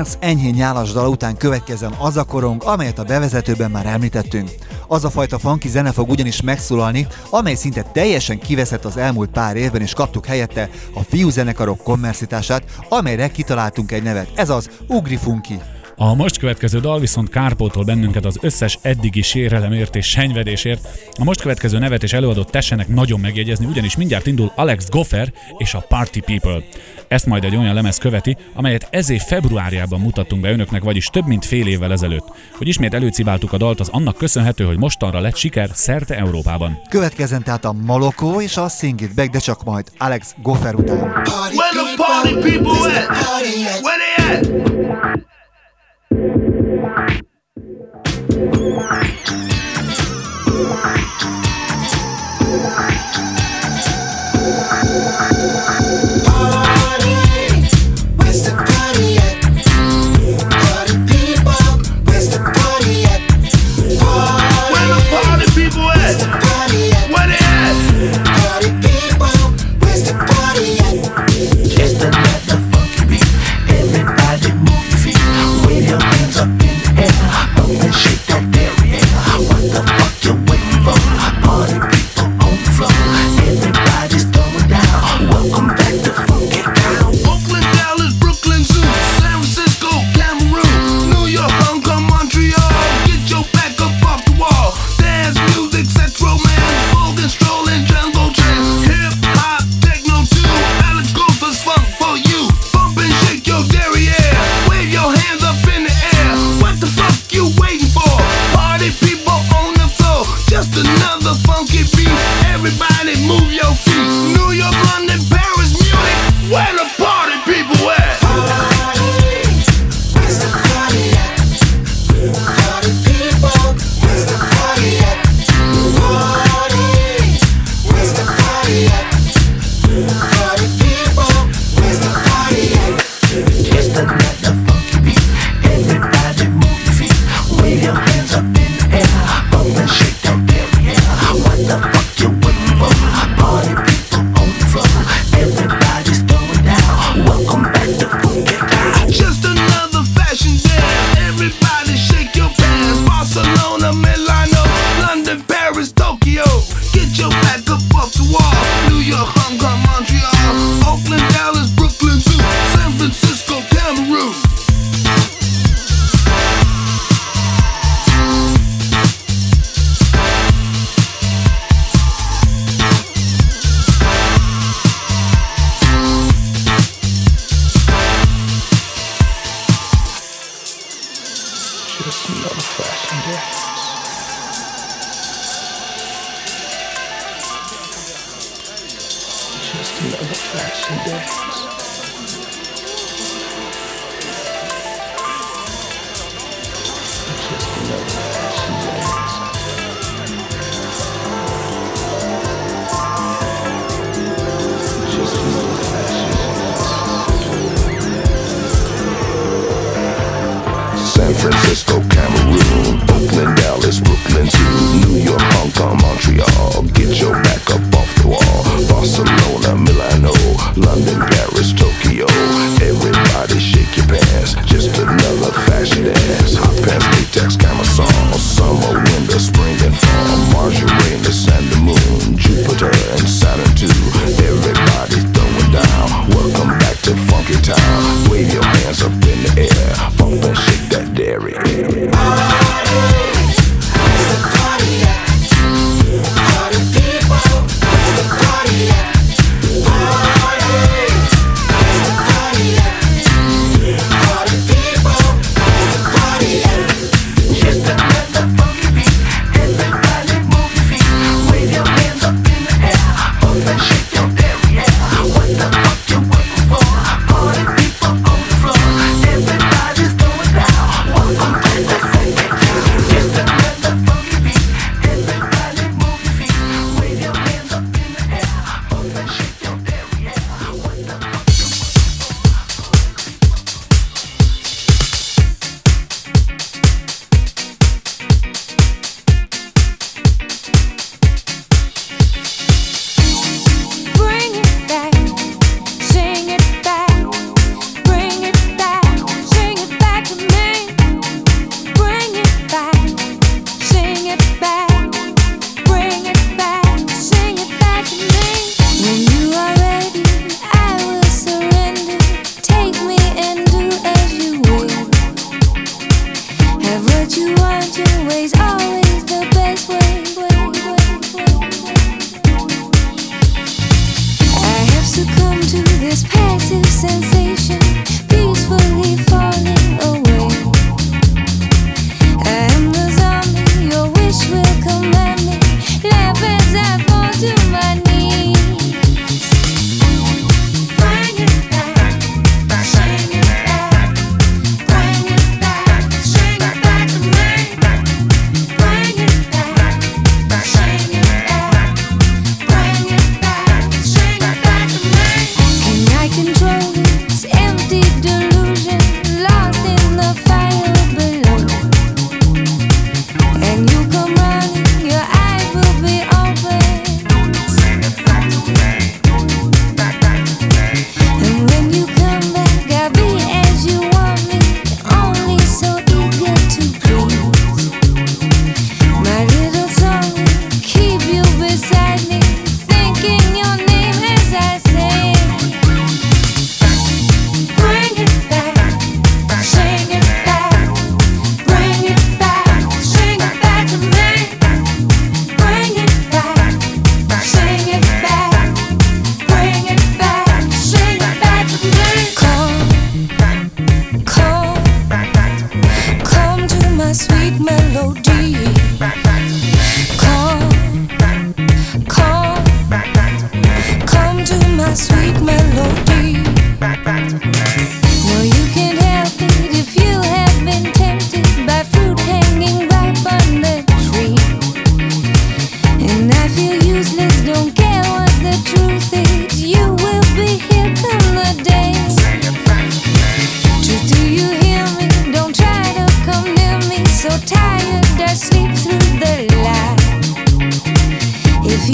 Barnes 0.02 0.30
enyhén 0.30 0.54
nyálas 0.54 0.92
dal 0.92 1.08
után 1.08 1.36
következzen 1.36 1.94
az 1.98 2.16
a 2.16 2.24
korong, 2.24 2.62
amelyet 2.64 2.98
a 2.98 3.04
bevezetőben 3.04 3.70
már 3.70 3.86
említettünk. 3.86 4.50
Az 4.86 5.04
a 5.04 5.10
fajta 5.10 5.38
funky 5.38 5.68
zene 5.68 5.92
fog 5.92 6.10
ugyanis 6.10 6.40
megszólalni, 6.40 7.06
amely 7.30 7.54
szinte 7.54 7.82
teljesen 7.82 8.38
kiveszett 8.38 8.84
az 8.84 8.96
elmúlt 8.96 9.30
pár 9.30 9.56
évben, 9.56 9.80
és 9.80 9.94
kaptuk 9.94 10.26
helyette 10.26 10.70
a 10.94 11.00
fiú 11.00 11.28
zenekarok 11.28 11.82
kommerszitását, 11.82 12.64
amelyre 12.88 13.28
kitaláltunk 13.28 13.92
egy 13.92 14.02
nevet. 14.02 14.28
Ez 14.34 14.50
az 14.50 14.70
Ugri 14.88 15.16
Funky. 15.16 15.60
A 15.96 16.14
most 16.14 16.38
következő 16.38 16.80
dal 16.80 17.00
viszont 17.00 17.28
kárpótol 17.28 17.84
bennünket 17.84 18.24
az 18.24 18.38
összes 18.40 18.78
eddigi 18.82 19.22
sérelemért 19.22 19.96
és 19.96 20.06
senyvedésért, 20.06 20.88
a 21.22 21.24
most 21.24 21.40
következő 21.40 21.78
nevet 21.78 22.02
és 22.02 22.12
előadót 22.12 22.50
tessenek 22.50 22.88
nagyon 22.88 23.20
megjegyezni, 23.20 23.66
ugyanis 23.66 23.96
mindjárt 23.96 24.26
indul 24.26 24.52
Alex 24.56 24.88
Goffer 24.88 25.32
és 25.58 25.74
a 25.74 25.84
Party 25.88 26.20
People. 26.20 26.62
Ezt 27.08 27.26
majd 27.26 27.44
egy 27.44 27.56
olyan 27.56 27.74
lemez 27.74 27.98
követi, 27.98 28.36
amelyet 28.54 28.88
ez 28.90 29.10
év 29.10 29.20
februárjában 29.20 30.00
mutattunk 30.00 30.42
be 30.42 30.50
önöknek, 30.50 30.82
vagyis 30.82 31.06
több 31.06 31.26
mint 31.26 31.44
fél 31.44 31.66
évvel 31.66 31.92
ezelőtt. 31.92 32.24
Hogy 32.52 32.68
ismét 32.68 32.94
előcibáltuk 32.94 33.52
a 33.52 33.56
dalt, 33.56 33.80
az 33.80 33.88
annak 33.88 34.16
köszönhető, 34.16 34.64
hogy 34.64 34.78
mostanra 34.78 35.20
lett 35.20 35.36
siker 35.36 35.70
szerte 35.72 36.16
Európában. 36.16 36.80
Következzen 36.88 37.42
tehát 37.42 37.64
a 37.64 37.72
Malokó 37.72 38.40
és 38.40 38.56
a 38.56 38.68
Sing 38.68 39.00
It 39.00 39.14
Back, 39.14 39.30
de 39.30 39.38
csak 39.38 39.64
majd 39.64 39.86
Alex 39.98 40.34
Goffer 40.42 40.74
után. 40.74 40.98
Where 40.98 41.72
the 41.72 41.94
party 41.96 42.50
people 42.50 42.70
at? 42.70 43.08
Where 43.82 43.98
they 44.16 44.36
at? 44.36 45.31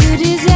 you 0.02 0.16
deserve. 0.16 0.47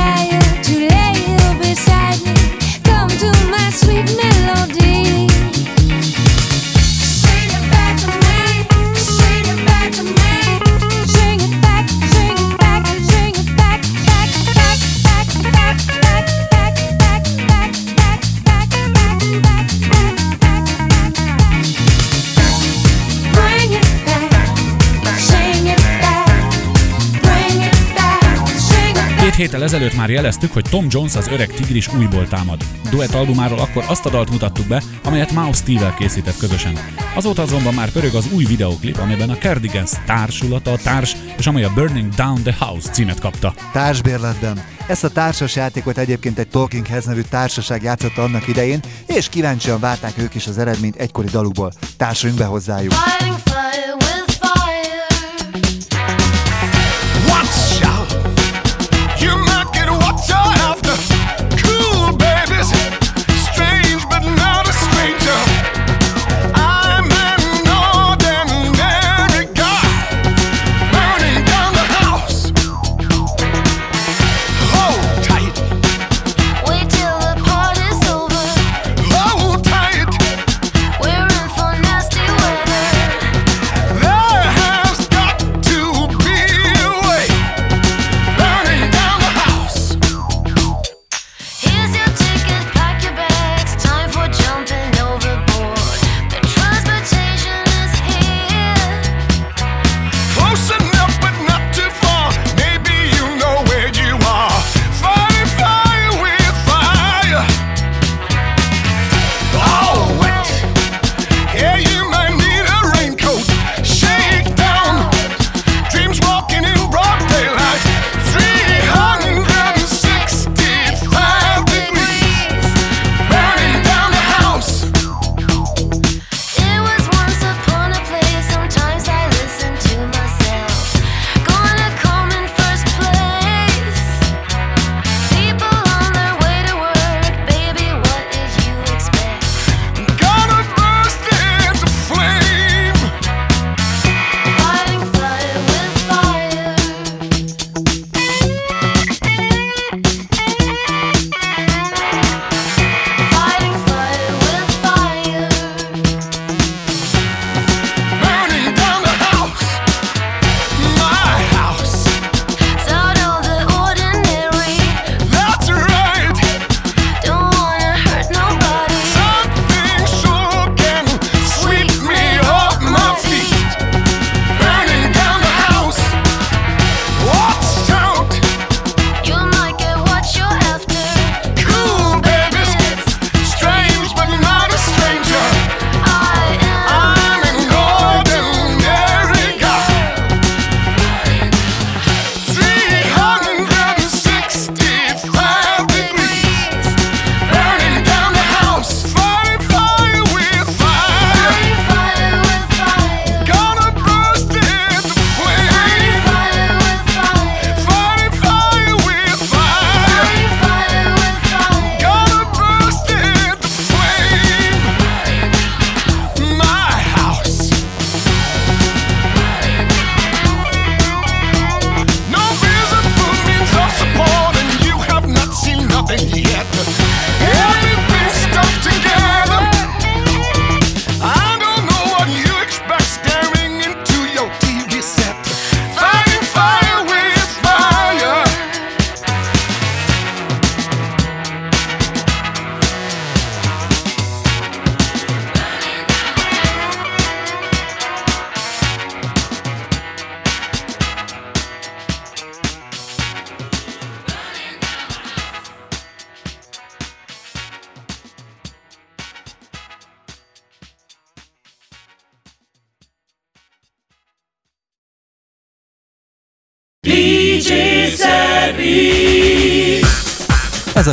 évvel 29.63 29.77
ezelőtt 29.77 29.97
már 29.97 30.11
jeleztük, 30.11 30.53
hogy 30.53 30.65
Tom 30.71 30.87
Jones 30.89 31.15
az 31.15 31.29
öreg 31.29 31.49
tigris 31.49 31.95
újból 31.95 32.29
támad. 32.29 32.65
Duett 32.91 33.15
albumáról 33.15 33.59
akkor 33.59 33.85
azt 33.89 34.07
a 34.07 34.11
dalt 34.11 34.31
mutattuk 34.31 34.67
be, 34.67 34.83
amelyet 35.05 35.33
Mouse 35.33 35.63
steve 35.63 35.95
készített 35.99 36.37
közösen. 36.37 36.79
Azóta 37.15 37.43
azonban 37.43 37.75
már 37.75 37.91
pörög 37.91 38.15
az 38.15 38.33
új 38.33 38.45
videoklip, 38.45 38.99
amiben 38.99 39.31
a 39.31 39.37
Cardigans 39.37 39.91
társulata 40.07 40.73
a 40.73 40.77
társ, 40.77 41.17
és 41.39 41.47
amely 41.47 41.65
a 41.65 41.73
Burning 41.75 42.15
Down 42.15 42.43
the 42.43 42.57
House 42.59 42.91
címet 42.91 43.21
kapta. 43.21 43.55
Társbérletben. 43.73 44.65
Ezt 44.87 45.05
a 45.05 45.09
társas 45.09 45.57
játékot 45.57 45.99
egyébként 45.99 46.39
egy 46.39 46.49
Talking 46.49 46.87
Heads 46.87 47.05
nevű 47.05 47.21
társaság 47.21 47.83
játszotta 47.83 48.23
annak 48.23 48.49
idején, 48.49 48.81
és 49.07 49.29
kíváncsian 49.29 49.81
várták 49.81 50.19
ők 50.19 50.35
is 50.35 50.47
az 50.47 50.59
eredményt 50.59 50.97
egykori 50.97 51.29
dalukból. 51.29 51.73
Társuljunk 51.97 52.41
be 52.41 52.47
hozzájuk! 52.47 52.93
Fighting 52.93 53.39
fire 53.45 54.02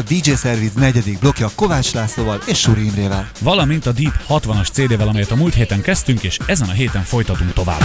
DJ 0.09 0.31
Service 0.35 0.79
negyedik 0.79 1.19
blokja 1.19 1.49
Kovács 1.55 1.93
Lászlóval 1.93 2.41
és 2.45 2.59
Suri 2.59 2.85
Imrével. 2.85 3.29
Valamint 3.41 3.85
a 3.85 3.91
Deep 3.91 4.13
60-as 4.29 4.71
CD-vel, 4.71 5.07
amelyet 5.07 5.31
a 5.31 5.35
múlt 5.35 5.53
héten 5.53 5.81
kezdtünk, 5.81 6.23
és 6.23 6.37
ezen 6.45 6.69
a 6.69 6.71
héten 6.71 7.03
folytatunk 7.03 7.53
tovább. 7.53 7.81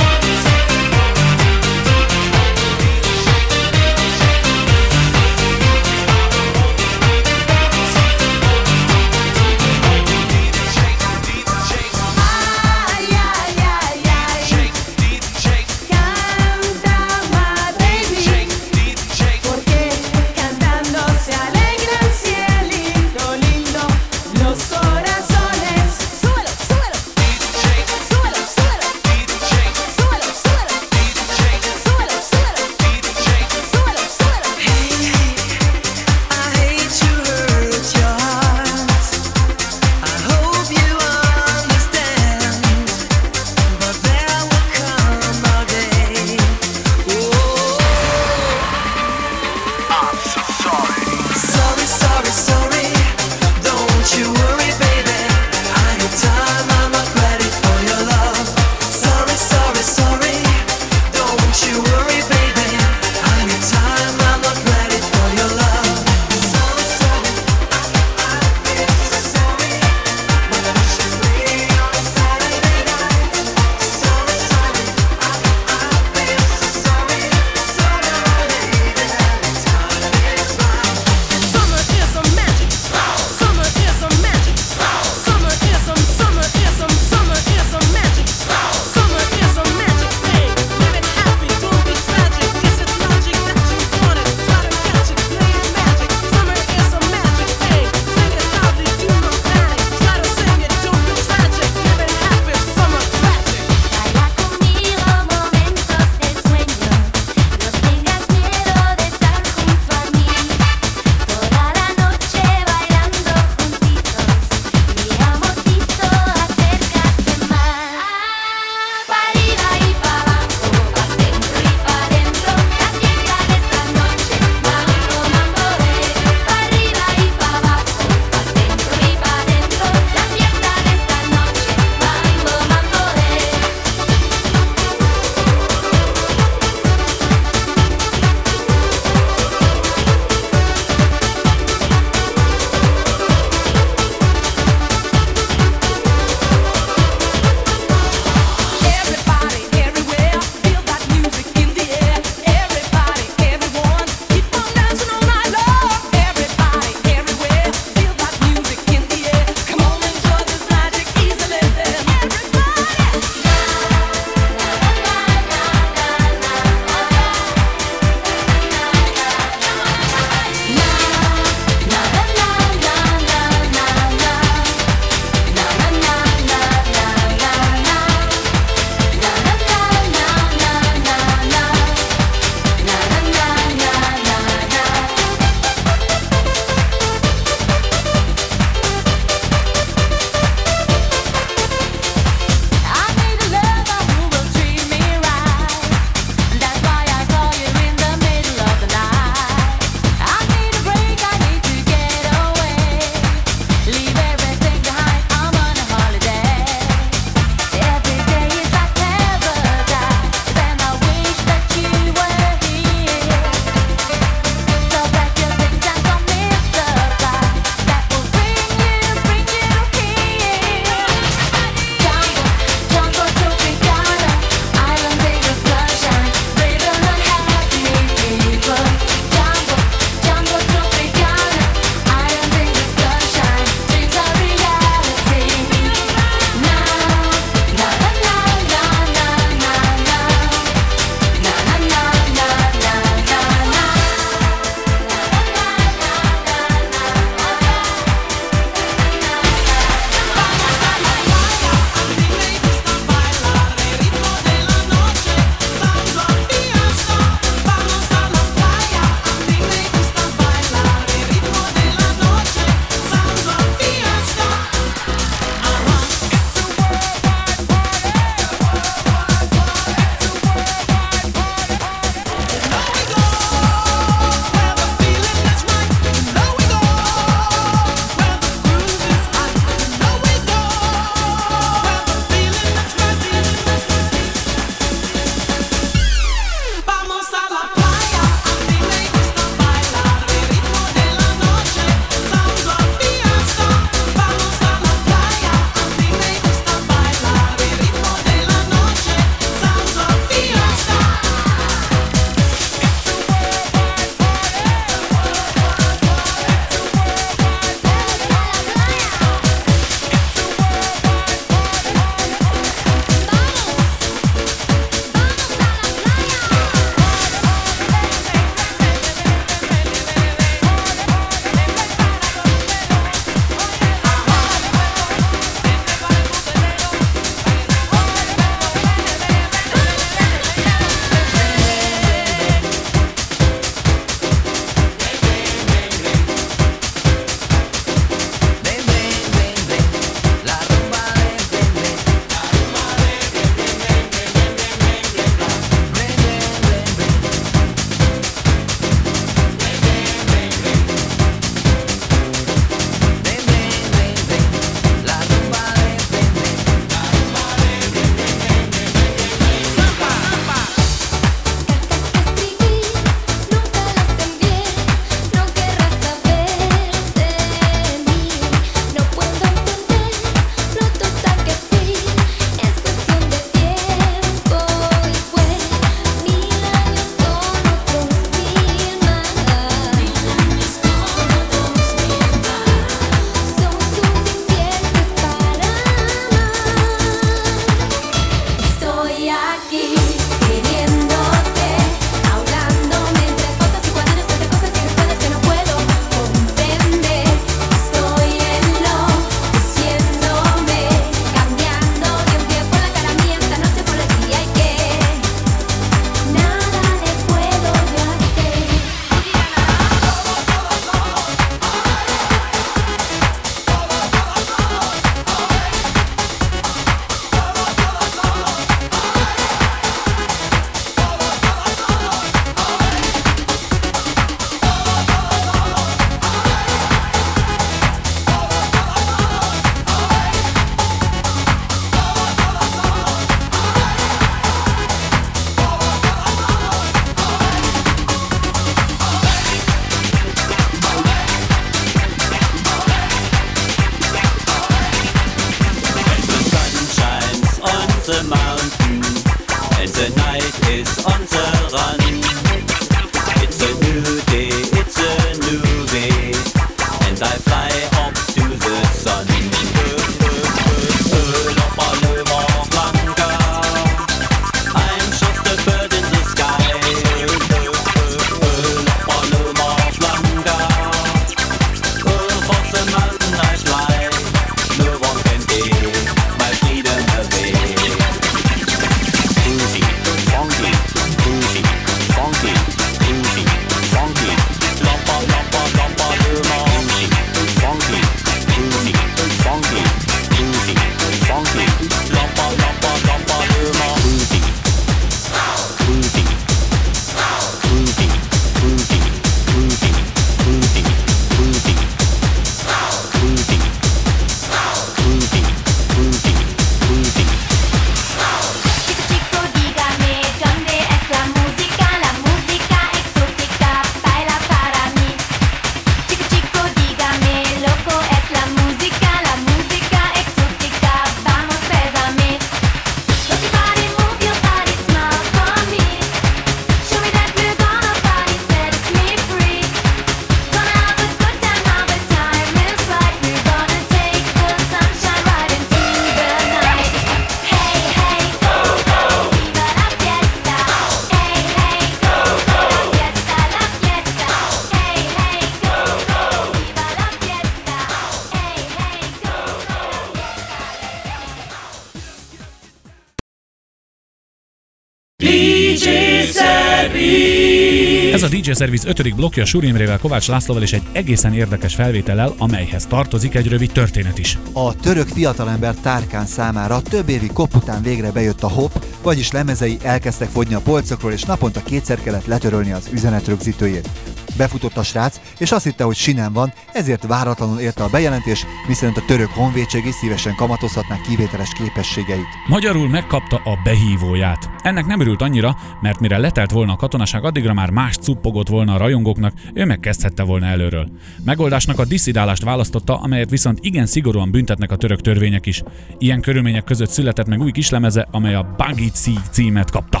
DJ 558.48 558.54
Service 558.54 558.88
5. 558.88 559.14
blokkja 559.14 559.44
Suri 559.44 559.66
Imrével, 559.66 559.98
Kovács 559.98 560.28
Lászlóval 560.28 560.62
és 560.62 560.72
egy 560.72 560.82
egészen 560.92 561.34
érdekes 561.34 561.74
felvétellel, 561.74 562.34
amelyhez 562.38 562.86
tartozik 562.86 563.34
egy 563.34 563.48
rövid 563.48 563.72
történet 563.72 564.18
is. 564.18 564.38
A 564.52 564.76
török 564.76 565.08
fiatalember 565.08 565.74
Tárkán 565.74 566.26
számára 566.26 566.82
több 566.82 567.08
évi 567.08 567.26
kop 567.26 567.54
után 567.54 567.82
végre 567.82 568.10
bejött 568.12 568.42
a 568.42 568.48
hop, 568.48 568.84
vagyis 569.02 569.32
lemezei 569.32 569.78
elkezdtek 569.82 570.28
fogyni 570.28 570.54
a 570.54 570.60
polcokról, 570.60 571.12
és 571.12 571.22
naponta 571.22 571.62
kétszer 571.62 572.00
kellett 572.02 572.26
letörölni 572.26 572.72
az 572.72 572.88
üzenetrögzítőjét. 572.92 573.88
Befutott 574.36 574.76
a 574.76 574.82
srác, 574.82 575.20
és 575.38 575.52
azt 575.52 575.64
hitte, 575.64 575.84
hogy 575.84 575.96
sinem 575.96 576.32
van, 576.32 576.52
ezért 576.78 577.06
váratlanul 577.06 577.58
érte 577.58 577.82
a 577.82 577.88
bejelentés, 577.88 578.46
miszerint 578.68 578.96
a 578.96 579.04
török 579.06 579.30
honvédség 579.30 579.86
is 579.86 579.94
szívesen 579.94 580.34
kamatozhatná 580.34 581.00
kivételes 581.00 581.52
képességeit. 581.52 582.26
Magyarul 582.48 582.88
megkapta 582.88 583.36
a 583.36 583.58
behívóját. 583.64 584.50
Ennek 584.62 584.86
nem 584.86 585.00
örült 585.00 585.22
annyira, 585.22 585.56
mert 585.80 586.00
mire 586.00 586.18
letelt 586.18 586.50
volna 586.50 586.72
a 586.72 586.76
katonaság, 586.76 587.24
addigra 587.24 587.52
már 587.52 587.70
más 587.70 587.96
cuppogott 587.96 588.48
volna 588.48 588.74
a 588.74 588.78
rajongóknak, 588.78 589.32
ő 589.54 589.64
megkezdhette 589.64 590.22
volna 590.22 590.46
előről. 590.46 590.88
Megoldásnak 591.24 591.78
a 591.78 591.84
diszidálást 591.84 592.42
választotta, 592.42 593.00
amelyet 593.00 593.30
viszont 593.30 593.58
igen 593.60 593.86
szigorúan 593.86 594.30
büntetnek 594.30 594.70
a 594.70 594.76
török 594.76 595.00
törvények 595.00 595.46
is. 595.46 595.62
Ilyen 595.98 596.20
körülmények 596.20 596.64
között 596.64 596.90
született 596.90 597.26
meg 597.26 597.40
új 597.40 597.50
kislemeze, 597.50 598.08
amely 598.10 598.34
a 598.34 598.54
Bagici 598.56 599.18
címet 599.30 599.70
kapta. 599.70 600.00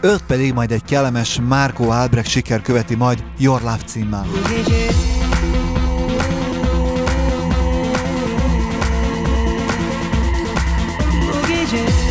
Őt 0.00 0.22
pedig 0.26 0.52
majd 0.52 0.70
egy 0.70 0.84
kellemes 0.84 1.40
Marco 1.48 1.88
Albrecht 1.88 2.30
siker 2.30 2.60
követi 2.62 2.94
majd 2.94 3.24
Your 3.38 3.60
Love 3.60 3.82
címmel. 3.86 4.26
changes 11.76 12.05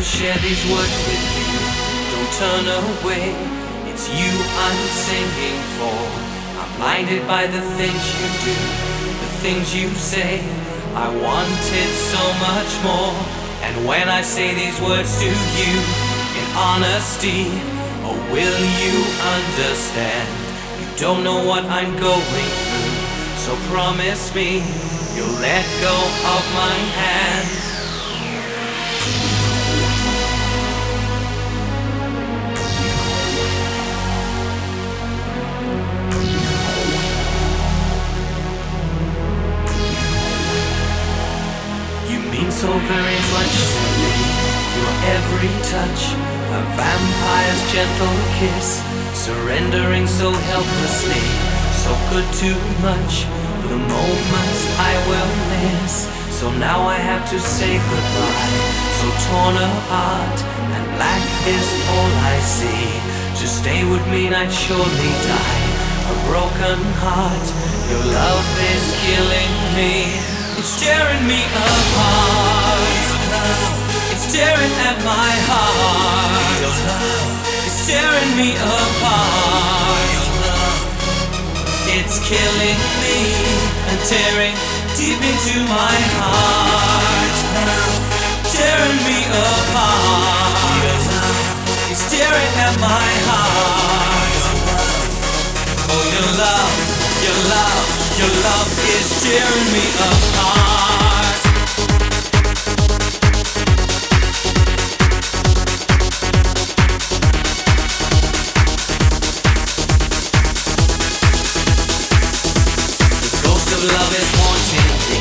these 0.00 0.64
words 0.72 0.96
with 1.04 1.24
you. 1.36 1.60
Don't 2.08 2.32
turn 2.40 2.64
away, 2.72 3.36
it's 3.92 4.08
you 4.08 4.32
I'm 4.32 4.80
singing 4.88 5.60
for. 5.76 6.00
I'm 6.56 6.76
blinded 6.78 7.28
by 7.28 7.46
the 7.46 7.60
things 7.76 8.00
you 8.16 8.28
do, 8.40 8.56
the 9.20 9.30
things 9.44 9.76
you 9.76 9.88
say. 9.90 10.40
I 10.96 11.08
wanted 11.12 11.90
so 11.92 12.24
much 12.40 12.72
more. 12.80 13.12
And 13.60 13.86
when 13.86 14.08
I 14.08 14.22
say 14.22 14.54
these 14.54 14.80
words 14.80 15.20
to 15.20 15.28
you 15.28 15.74
in 16.40 16.46
honesty, 16.56 17.52
oh, 18.00 18.16
will 18.32 18.60
you 18.80 19.04
understand? 19.36 20.28
You 20.80 20.88
don't 20.96 21.22
know 21.22 21.44
what 21.46 21.66
I'm 21.66 21.92
going 22.00 22.50
through, 22.64 22.96
so 23.36 23.54
promise 23.68 24.34
me 24.34 24.64
you'll 25.14 25.40
let 25.44 25.66
go 25.84 25.96
of 26.24 26.42
my 26.56 26.76
hand. 26.96 27.69
So 42.60 42.68
very 42.68 43.20
much 43.32 43.56
to 43.72 43.82
me. 44.04 44.12
Your 44.76 44.92
every 45.16 45.54
touch, 45.72 46.12
a 46.52 46.60
vampire's 46.76 47.62
gentle 47.72 48.18
kiss, 48.36 48.84
surrendering 49.16 50.06
so 50.06 50.28
helplessly, 50.52 51.24
so 51.80 51.90
good 52.12 52.28
too 52.36 52.60
much. 52.84 53.24
The 53.64 53.80
moments 53.80 54.60
I 54.76 54.92
will 55.08 55.32
miss. 55.56 56.04
So 56.36 56.52
now 56.60 56.84
I 56.84 56.96
have 57.00 57.24
to 57.30 57.40
say 57.40 57.80
goodbye. 57.80 58.52
So 59.00 59.06
torn 59.24 59.56
apart, 59.56 60.38
and 60.76 60.84
black 61.00 61.24
is 61.48 61.68
all 61.96 62.12
I 62.28 62.36
see. 62.44 62.86
To 63.40 63.46
stay 63.48 63.88
with 63.88 64.04
mean 64.12 64.34
I'd 64.34 64.52
surely 64.52 65.12
die. 65.24 65.64
A 66.12 66.16
broken 66.28 66.80
heart, 67.00 67.46
your 67.88 68.04
love 68.04 68.48
is 68.68 68.84
killing 69.08 69.52
me. 69.80 70.29
It's 70.60 70.76
tearing 70.76 71.24
me 71.26 71.40
apart. 71.40 72.84
It's 74.12 74.28
tearing 74.28 74.74
at 74.84 75.00
my 75.08 75.32
heart. 75.48 76.60
It's 77.64 77.88
tearing 77.88 78.32
me 78.36 78.60
apart. 78.60 80.20
It's 81.96 82.20
killing 82.28 82.80
me 83.00 83.32
and 83.88 83.98
tearing 84.04 84.52
deep 85.00 85.16
into 85.16 85.64
my 85.64 85.96
heart. 86.20 87.36
Tearing 88.52 89.00
me 89.08 89.16
apart. 89.32 90.84
It's 91.88 92.04
tearing 92.12 92.52
at 92.60 92.76
my 92.76 93.08
heart. 93.32 94.44
Oh, 95.88 96.04
your 96.04 96.30
love, 96.36 96.99
your 97.22 97.36
love, 97.52 97.86
your 98.18 98.32
love 98.44 98.68
is 98.96 99.06
tearing 99.22 99.68
me 99.72 99.84
apart. 100.08 101.36
The 113.20 113.30
ghost 113.44 113.68
of 113.72 113.82
love 113.84 114.12
is 114.16 114.28
haunting 114.40 114.92
me. 115.10 115.20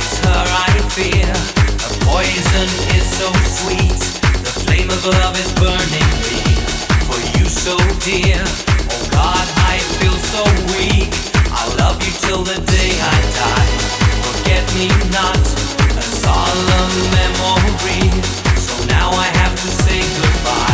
It's 0.00 0.18
her 0.24 0.44
I 0.44 0.68
fear. 0.92 1.32
Poison 2.04 2.68
is 2.96 3.06
so 3.18 3.32
sweet. 3.58 4.02
The 4.44 4.54
flame 4.64 4.90
of 4.90 5.04
love 5.06 5.36
is 5.40 5.50
burning 5.56 6.10
me. 6.24 6.40
For 7.08 7.20
you 7.38 7.46
so 7.48 7.76
dear. 8.04 8.44
Oh 8.92 9.08
God, 9.12 9.61
so 10.32 10.44
weak. 10.72 11.12
I'll 11.52 11.76
love 11.76 12.00
you 12.02 12.12
till 12.24 12.42
the 12.42 12.58
day 12.72 12.92
I 13.14 13.18
die. 13.36 13.72
Forget 14.24 14.64
me 14.80 14.88
not, 15.12 15.44
a 16.00 16.06
solemn 16.24 16.96
memory. 17.18 18.08
So 18.56 18.72
now 18.86 19.10
I 19.10 19.28
have 19.40 19.54
to 19.60 19.68
say 19.84 20.00
goodbye. 20.00 20.71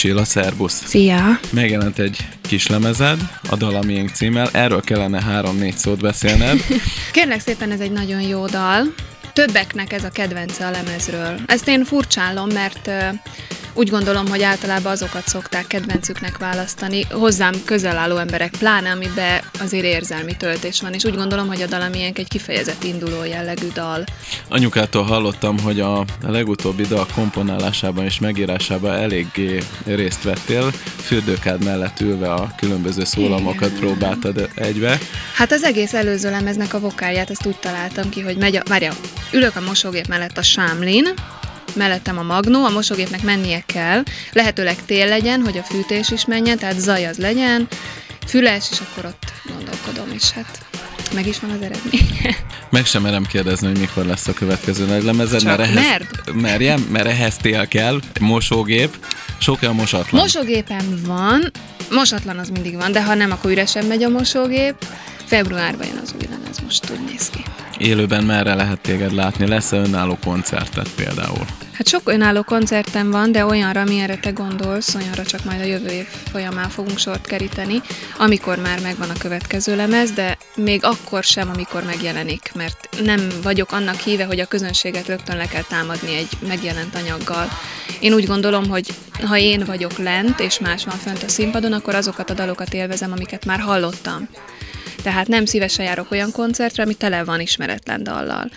Csilla, 0.00 0.24
szervusz! 0.24 0.82
Szia! 0.86 1.40
Megjelent 1.50 1.98
egy 1.98 2.28
kis 2.40 2.66
lemezed, 2.66 3.20
a 3.50 3.56
Dal 3.56 3.74
a 3.74 3.82
miénk 3.82 4.08
címmel, 4.08 4.48
erről 4.52 4.80
kellene 4.80 5.22
három-négy 5.22 5.76
szót 5.76 6.00
beszélned. 6.00 6.64
Kérlek 7.12 7.40
szépen, 7.40 7.70
ez 7.70 7.80
egy 7.80 7.92
nagyon 7.92 8.20
jó 8.20 8.46
dal. 8.46 8.94
Többeknek 9.32 9.92
ez 9.92 10.04
a 10.04 10.08
kedvence 10.08 10.66
a 10.66 10.70
lemezről. 10.70 11.40
Ezt 11.46 11.68
én 11.68 11.84
furcsálom, 11.84 12.48
mert 12.48 12.90
úgy 13.80 13.90
gondolom, 13.90 14.28
hogy 14.28 14.42
általában 14.42 14.92
azokat 14.92 15.28
szokták 15.28 15.66
kedvencüknek 15.66 16.38
választani, 16.38 17.06
hozzám 17.10 17.54
közel 17.64 17.96
álló 17.96 18.16
emberek, 18.16 18.50
pláne 18.58 18.90
amiben 18.90 19.40
azért 19.60 19.84
érzelmi 19.84 20.36
töltés 20.36 20.80
van, 20.80 20.92
és 20.92 21.04
úgy 21.04 21.14
gondolom, 21.14 21.46
hogy 21.46 21.62
a 21.62 21.66
dal 21.66 21.90
egy 21.92 22.28
kifejezett 22.28 22.84
induló 22.84 23.24
jellegű 23.24 23.66
dal. 23.74 24.04
Anyukától 24.48 25.02
hallottam, 25.02 25.58
hogy 25.58 25.80
a 25.80 26.04
legutóbbi 26.26 26.82
dal 26.82 27.06
komponálásában 27.14 28.04
és 28.04 28.18
megírásában 28.18 28.92
eléggé 28.92 29.58
részt 29.84 30.22
vettél, 30.22 30.70
fürdőkád 31.02 31.64
mellett 31.64 32.00
ülve 32.00 32.32
a 32.32 32.54
különböző 32.56 33.04
szólamokat 33.04 33.72
próbáltad 33.72 34.48
egybe. 34.54 34.98
Hát 35.34 35.52
az 35.52 35.62
egész 35.62 35.94
előző 35.94 36.30
lemeznek 36.30 36.74
a 36.74 36.80
vokálját, 36.80 37.30
ezt 37.30 37.46
úgy 37.46 37.56
találtam 37.56 38.08
ki, 38.08 38.20
hogy 38.20 38.36
megy 38.36 38.56
a... 38.56 38.62
Várja, 38.68 38.92
ülök 39.32 39.56
a 39.56 39.60
mosógép 39.60 40.06
mellett 40.06 40.38
a 40.38 40.42
sámlin, 40.42 41.04
mellettem 41.74 42.18
a 42.18 42.22
magnó, 42.22 42.64
a 42.64 42.70
mosógépnek 42.70 43.22
mennie 43.22 43.62
kell, 43.66 44.02
lehetőleg 44.32 44.76
tél 44.86 45.06
legyen, 45.06 45.40
hogy 45.40 45.58
a 45.58 45.62
fűtés 45.62 46.10
is 46.10 46.24
menjen, 46.24 46.58
tehát 46.58 46.80
zaj 46.80 47.06
az 47.06 47.16
legyen, 47.16 47.68
füles, 48.26 48.68
és 48.70 48.78
akkor 48.80 49.04
ott 49.04 49.32
gondolkodom, 49.54 50.10
és 50.14 50.30
hát 50.30 50.58
meg 51.14 51.26
is 51.26 51.38
van 51.38 51.50
az 51.50 51.62
eredmény. 51.62 52.08
Meg 52.70 52.84
sem 52.84 53.02
merem 53.02 53.24
kérdezni, 53.24 53.66
hogy 53.66 53.78
mikor 53.78 54.04
lesz 54.04 54.28
a 54.28 54.32
következő 54.32 54.86
nagy 54.86 55.02
lemezed, 55.02 55.44
mert 55.44 55.60
ehhez, 55.60 55.74
merd. 55.74 56.34
merjem, 56.34 56.80
mert 56.80 57.06
ehhez 57.06 57.36
tél 57.36 57.68
kell, 57.68 58.00
mosógép, 58.20 59.06
sok 59.38 59.62
a 59.62 59.72
mosatlan. 59.72 60.20
Mosógépem 60.20 61.00
van, 61.06 61.50
mosatlan 61.90 62.38
az 62.38 62.48
mindig 62.48 62.76
van, 62.76 62.92
de 62.92 63.02
ha 63.02 63.14
nem, 63.14 63.30
akkor 63.30 63.50
üresen 63.50 63.84
megy 63.84 64.02
a 64.02 64.08
mosógép. 64.08 64.74
Februárban 65.24 65.86
jön 65.86 66.00
az 66.02 66.14
új 66.14 66.26
lemez, 66.30 66.58
most 66.58 66.90
úgy 66.90 67.04
néz 67.04 67.30
ki. 67.30 67.42
Élőben 67.80 68.24
merre 68.24 68.54
lehet 68.54 68.80
téged 68.80 69.12
látni? 69.12 69.46
Lesz-e 69.46 69.76
önálló 69.76 70.18
koncertet 70.24 70.88
például? 70.94 71.46
Hát 71.72 71.88
sok 71.88 72.08
önálló 72.08 72.42
koncertem 72.42 73.10
van, 73.10 73.32
de 73.32 73.44
olyanra, 73.44 73.80
amilyenre 73.80 74.16
te 74.16 74.30
gondolsz, 74.30 74.94
olyanra 74.94 75.22
csak 75.22 75.44
majd 75.44 75.60
a 75.60 75.64
jövő 75.64 75.88
év 75.88 76.04
folyamán 76.04 76.68
fogunk 76.68 76.98
sort 76.98 77.26
keríteni, 77.26 77.82
amikor 78.18 78.58
már 78.58 78.80
megvan 78.80 79.10
a 79.10 79.18
következő 79.18 79.76
lemez, 79.76 80.10
de 80.10 80.38
még 80.56 80.84
akkor 80.84 81.24
sem, 81.24 81.50
amikor 81.54 81.82
megjelenik, 81.84 82.52
mert 82.54 82.88
nem 83.04 83.28
vagyok 83.42 83.72
annak 83.72 83.96
híve, 83.96 84.24
hogy 84.24 84.40
a 84.40 84.46
közönséget 84.46 85.06
rögtön 85.06 85.36
le 85.36 85.46
kell 85.46 85.64
támadni 85.68 86.14
egy 86.14 86.28
megjelent 86.48 86.94
anyaggal. 86.94 87.48
Én 88.00 88.12
úgy 88.12 88.26
gondolom, 88.26 88.68
hogy 88.68 88.94
ha 89.26 89.38
én 89.38 89.64
vagyok 89.64 89.98
lent, 89.98 90.40
és 90.40 90.58
más 90.58 90.84
van 90.84 90.96
fönt 90.96 91.22
a 91.22 91.28
színpadon, 91.28 91.72
akkor 91.72 91.94
azokat 91.94 92.30
a 92.30 92.34
dalokat 92.34 92.74
élvezem, 92.74 93.12
amiket 93.12 93.44
már 93.44 93.60
hallottam. 93.60 94.28
Tehát 95.02 95.28
nem 95.28 95.44
szívesen 95.44 95.84
járok 95.84 96.10
olyan 96.10 96.32
koncertre, 96.32 96.82
ami 96.82 96.94
tele 96.94 97.24
van 97.24 97.40
ismeretlen 97.40 98.02
dallal. 98.02 98.50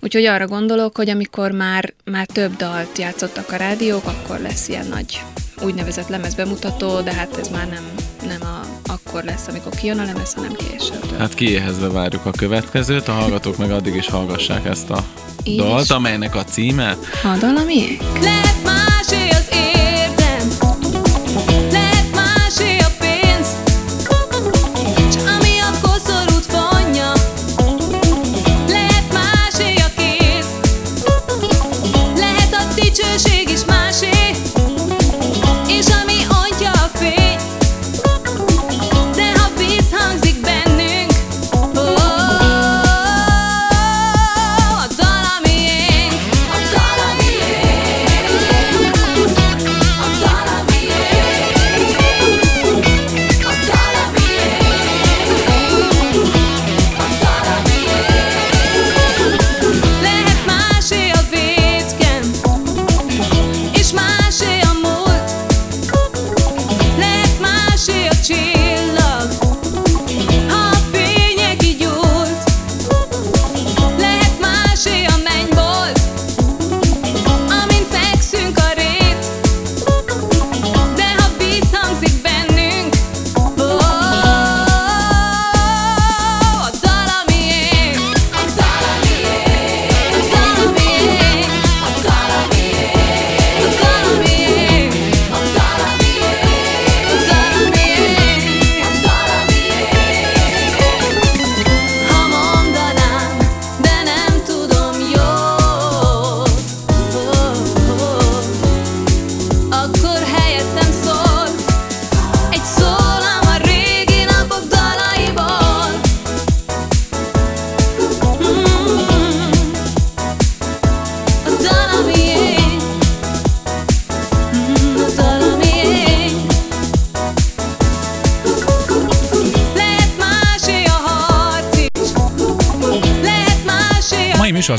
Úgyhogy 0.00 0.24
arra 0.24 0.46
gondolok, 0.46 0.96
hogy 0.96 1.08
amikor 1.08 1.50
már, 1.50 1.92
már 2.04 2.26
több 2.26 2.56
dalt 2.56 2.98
játszottak 2.98 3.52
a 3.52 3.56
rádiók, 3.56 4.04
akkor 4.06 4.38
lesz 4.38 4.68
ilyen 4.68 4.86
nagy 4.86 5.20
úgynevezett 5.62 6.08
lemezbemutató, 6.08 7.00
de 7.00 7.14
hát 7.14 7.38
ez 7.38 7.48
már 7.48 7.68
nem, 7.68 7.84
nem 8.26 8.40
a, 8.42 8.60
akkor 8.92 9.24
lesz, 9.24 9.46
amikor 9.46 9.72
kijön 9.74 9.98
a 9.98 10.04
lemez, 10.04 10.34
hanem 10.34 10.52
később. 10.52 11.18
Hát 11.18 11.34
kiéhezve 11.34 11.88
várjuk 11.88 12.26
a 12.26 12.30
következőt, 12.30 13.08
a 13.08 13.12
hallgatók 13.12 13.56
meg 13.56 13.70
addig 13.70 13.94
is 13.94 14.08
hallgassák 14.08 14.64
ezt 14.64 14.90
a 14.90 15.04
Így 15.44 15.58
dalt, 15.58 15.84
is. 15.84 15.90
amelynek 15.90 16.34
a 16.34 16.44
címe 16.44 16.96
A 17.22 17.36
dal 17.40 17.56
a 17.56 17.64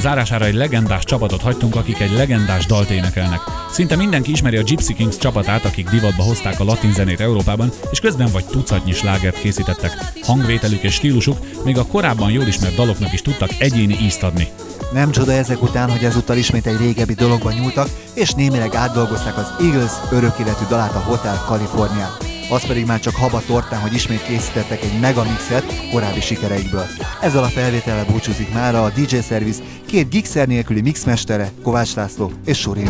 zárására 0.02 0.46
egy 0.46 0.54
legendás 0.54 1.04
csapatot 1.04 1.42
hagytunk, 1.42 1.76
akik 1.76 2.00
egy 2.00 2.12
legendás 2.12 2.66
dalt 2.66 2.90
énekelnek. 2.90 3.40
Szinte 3.72 3.96
mindenki 3.96 4.32
ismeri 4.32 4.58
a 4.58 4.62
Gypsy 4.62 4.94
Kings 4.94 5.18
csapatát, 5.18 5.66
akik 5.66 5.90
divatba 5.90 6.24
hozták 6.24 6.60
a 6.60 6.64
latin 6.64 6.94
zenét 6.94 7.20
Európában, 7.20 7.70
és 7.92 8.00
közben 8.00 8.32
vagy 8.32 8.46
tucatnyi 8.46 8.92
slágert 8.92 9.40
készítettek. 9.40 9.92
Hangvételük 10.22 10.82
és 10.82 10.94
stílusuk 10.94 11.64
még 11.64 11.78
a 11.78 11.86
korábban 11.86 12.32
jól 12.32 12.48
ismert 12.48 12.76
daloknak 12.76 13.14
is 13.14 13.22
tudtak 13.22 13.50
egyéni 13.60 13.98
ízt 14.02 14.24
adni. 14.24 14.48
Nem 14.94 15.12
csoda 15.12 15.32
ezek 15.32 15.62
után, 15.62 15.92
hogy 15.92 16.04
ezúttal 16.04 16.38
ismét 16.38 16.66
egy 16.66 16.78
régebbi 16.78 17.14
dologba 17.14 17.52
nyúltak, 17.52 17.88
és 18.14 18.32
némileg 18.32 18.76
átdolgozták 18.76 19.38
az 19.38 19.54
Eagles 19.60 19.92
örökéletű 20.12 20.66
dalát 20.70 20.96
a 20.96 21.00
Hotel 21.00 21.44
California. 21.48 22.31
Az 22.52 22.68
pedig 22.68 22.86
már 22.86 23.00
csak 23.00 23.16
haba 23.16 23.42
tortán, 23.46 23.80
hogy 23.80 23.94
ismét 23.94 24.24
készítettek 24.24 24.84
egy 24.84 25.00
megamixet 25.00 25.90
korábbi 25.92 26.22
sikereikből. 26.22 26.86
Ezzel 27.22 27.44
a 27.44 27.48
felvétellel 27.48 28.06
búcsúzik 28.06 28.54
már 28.54 28.76
a 28.76 28.90
DJ 28.90 29.18
Service 29.28 29.62
két 29.86 30.10
gigszer 30.10 30.48
nélküli 30.48 30.82
mixmestere, 30.82 31.52
Kovács 31.64 31.96
László 31.96 32.32
és 32.46 32.60
Surin. 32.60 32.90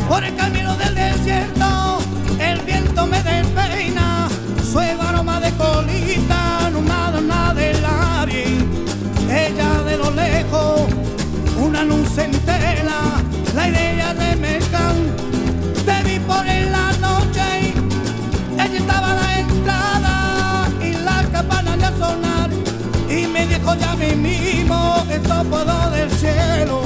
Y 23.72 23.76
me 23.76 23.78
dijo 23.78 23.78
ya 23.78 23.96
mismo, 24.16 25.06
esto 25.10 25.44
puedo 25.50 25.90
del 25.92 26.12
cielo. 26.12 26.82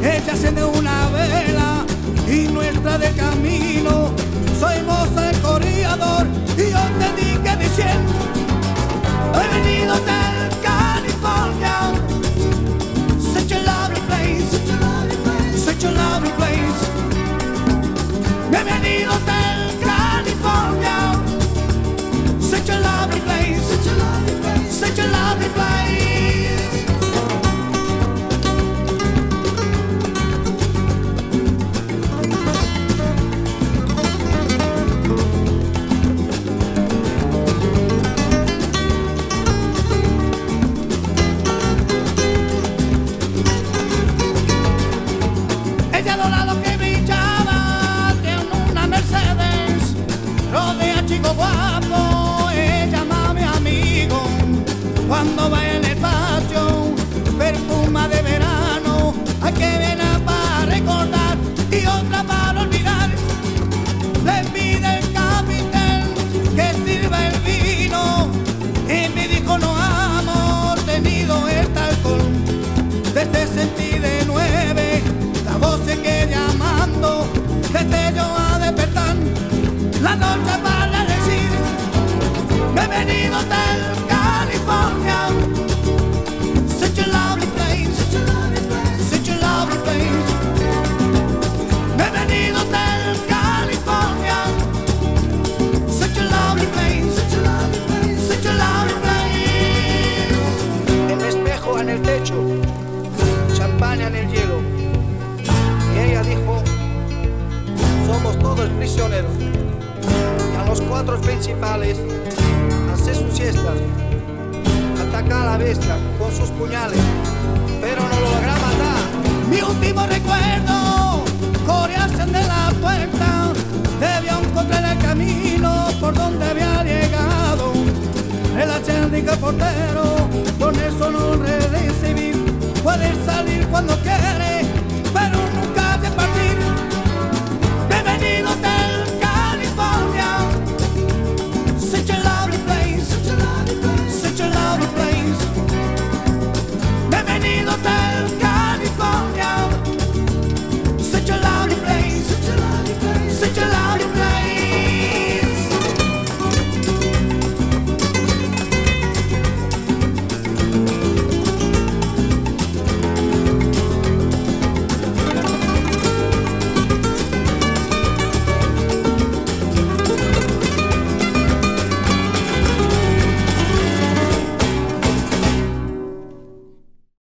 Ella 0.00 0.32
enciende 0.32 0.64
una 0.64 1.08
vela 1.08 1.84
y 2.28 2.48
nuestra 2.48 2.98
de 2.98 3.10
camino. 3.12 4.10
Soy 4.58 4.82
voz 4.82 5.08
el 5.16 5.40
corredor 5.40 6.26
y 6.56 6.70
yo 6.70 6.82
te 6.98 7.08
dije 7.22 7.56
diciendo, 7.56 8.12
he 9.34 9.60
venido 9.60 9.94
del 9.94 10.60
such 24.76 24.98
a 24.98 25.06
lovely 25.06 25.48
place. 25.48 26.15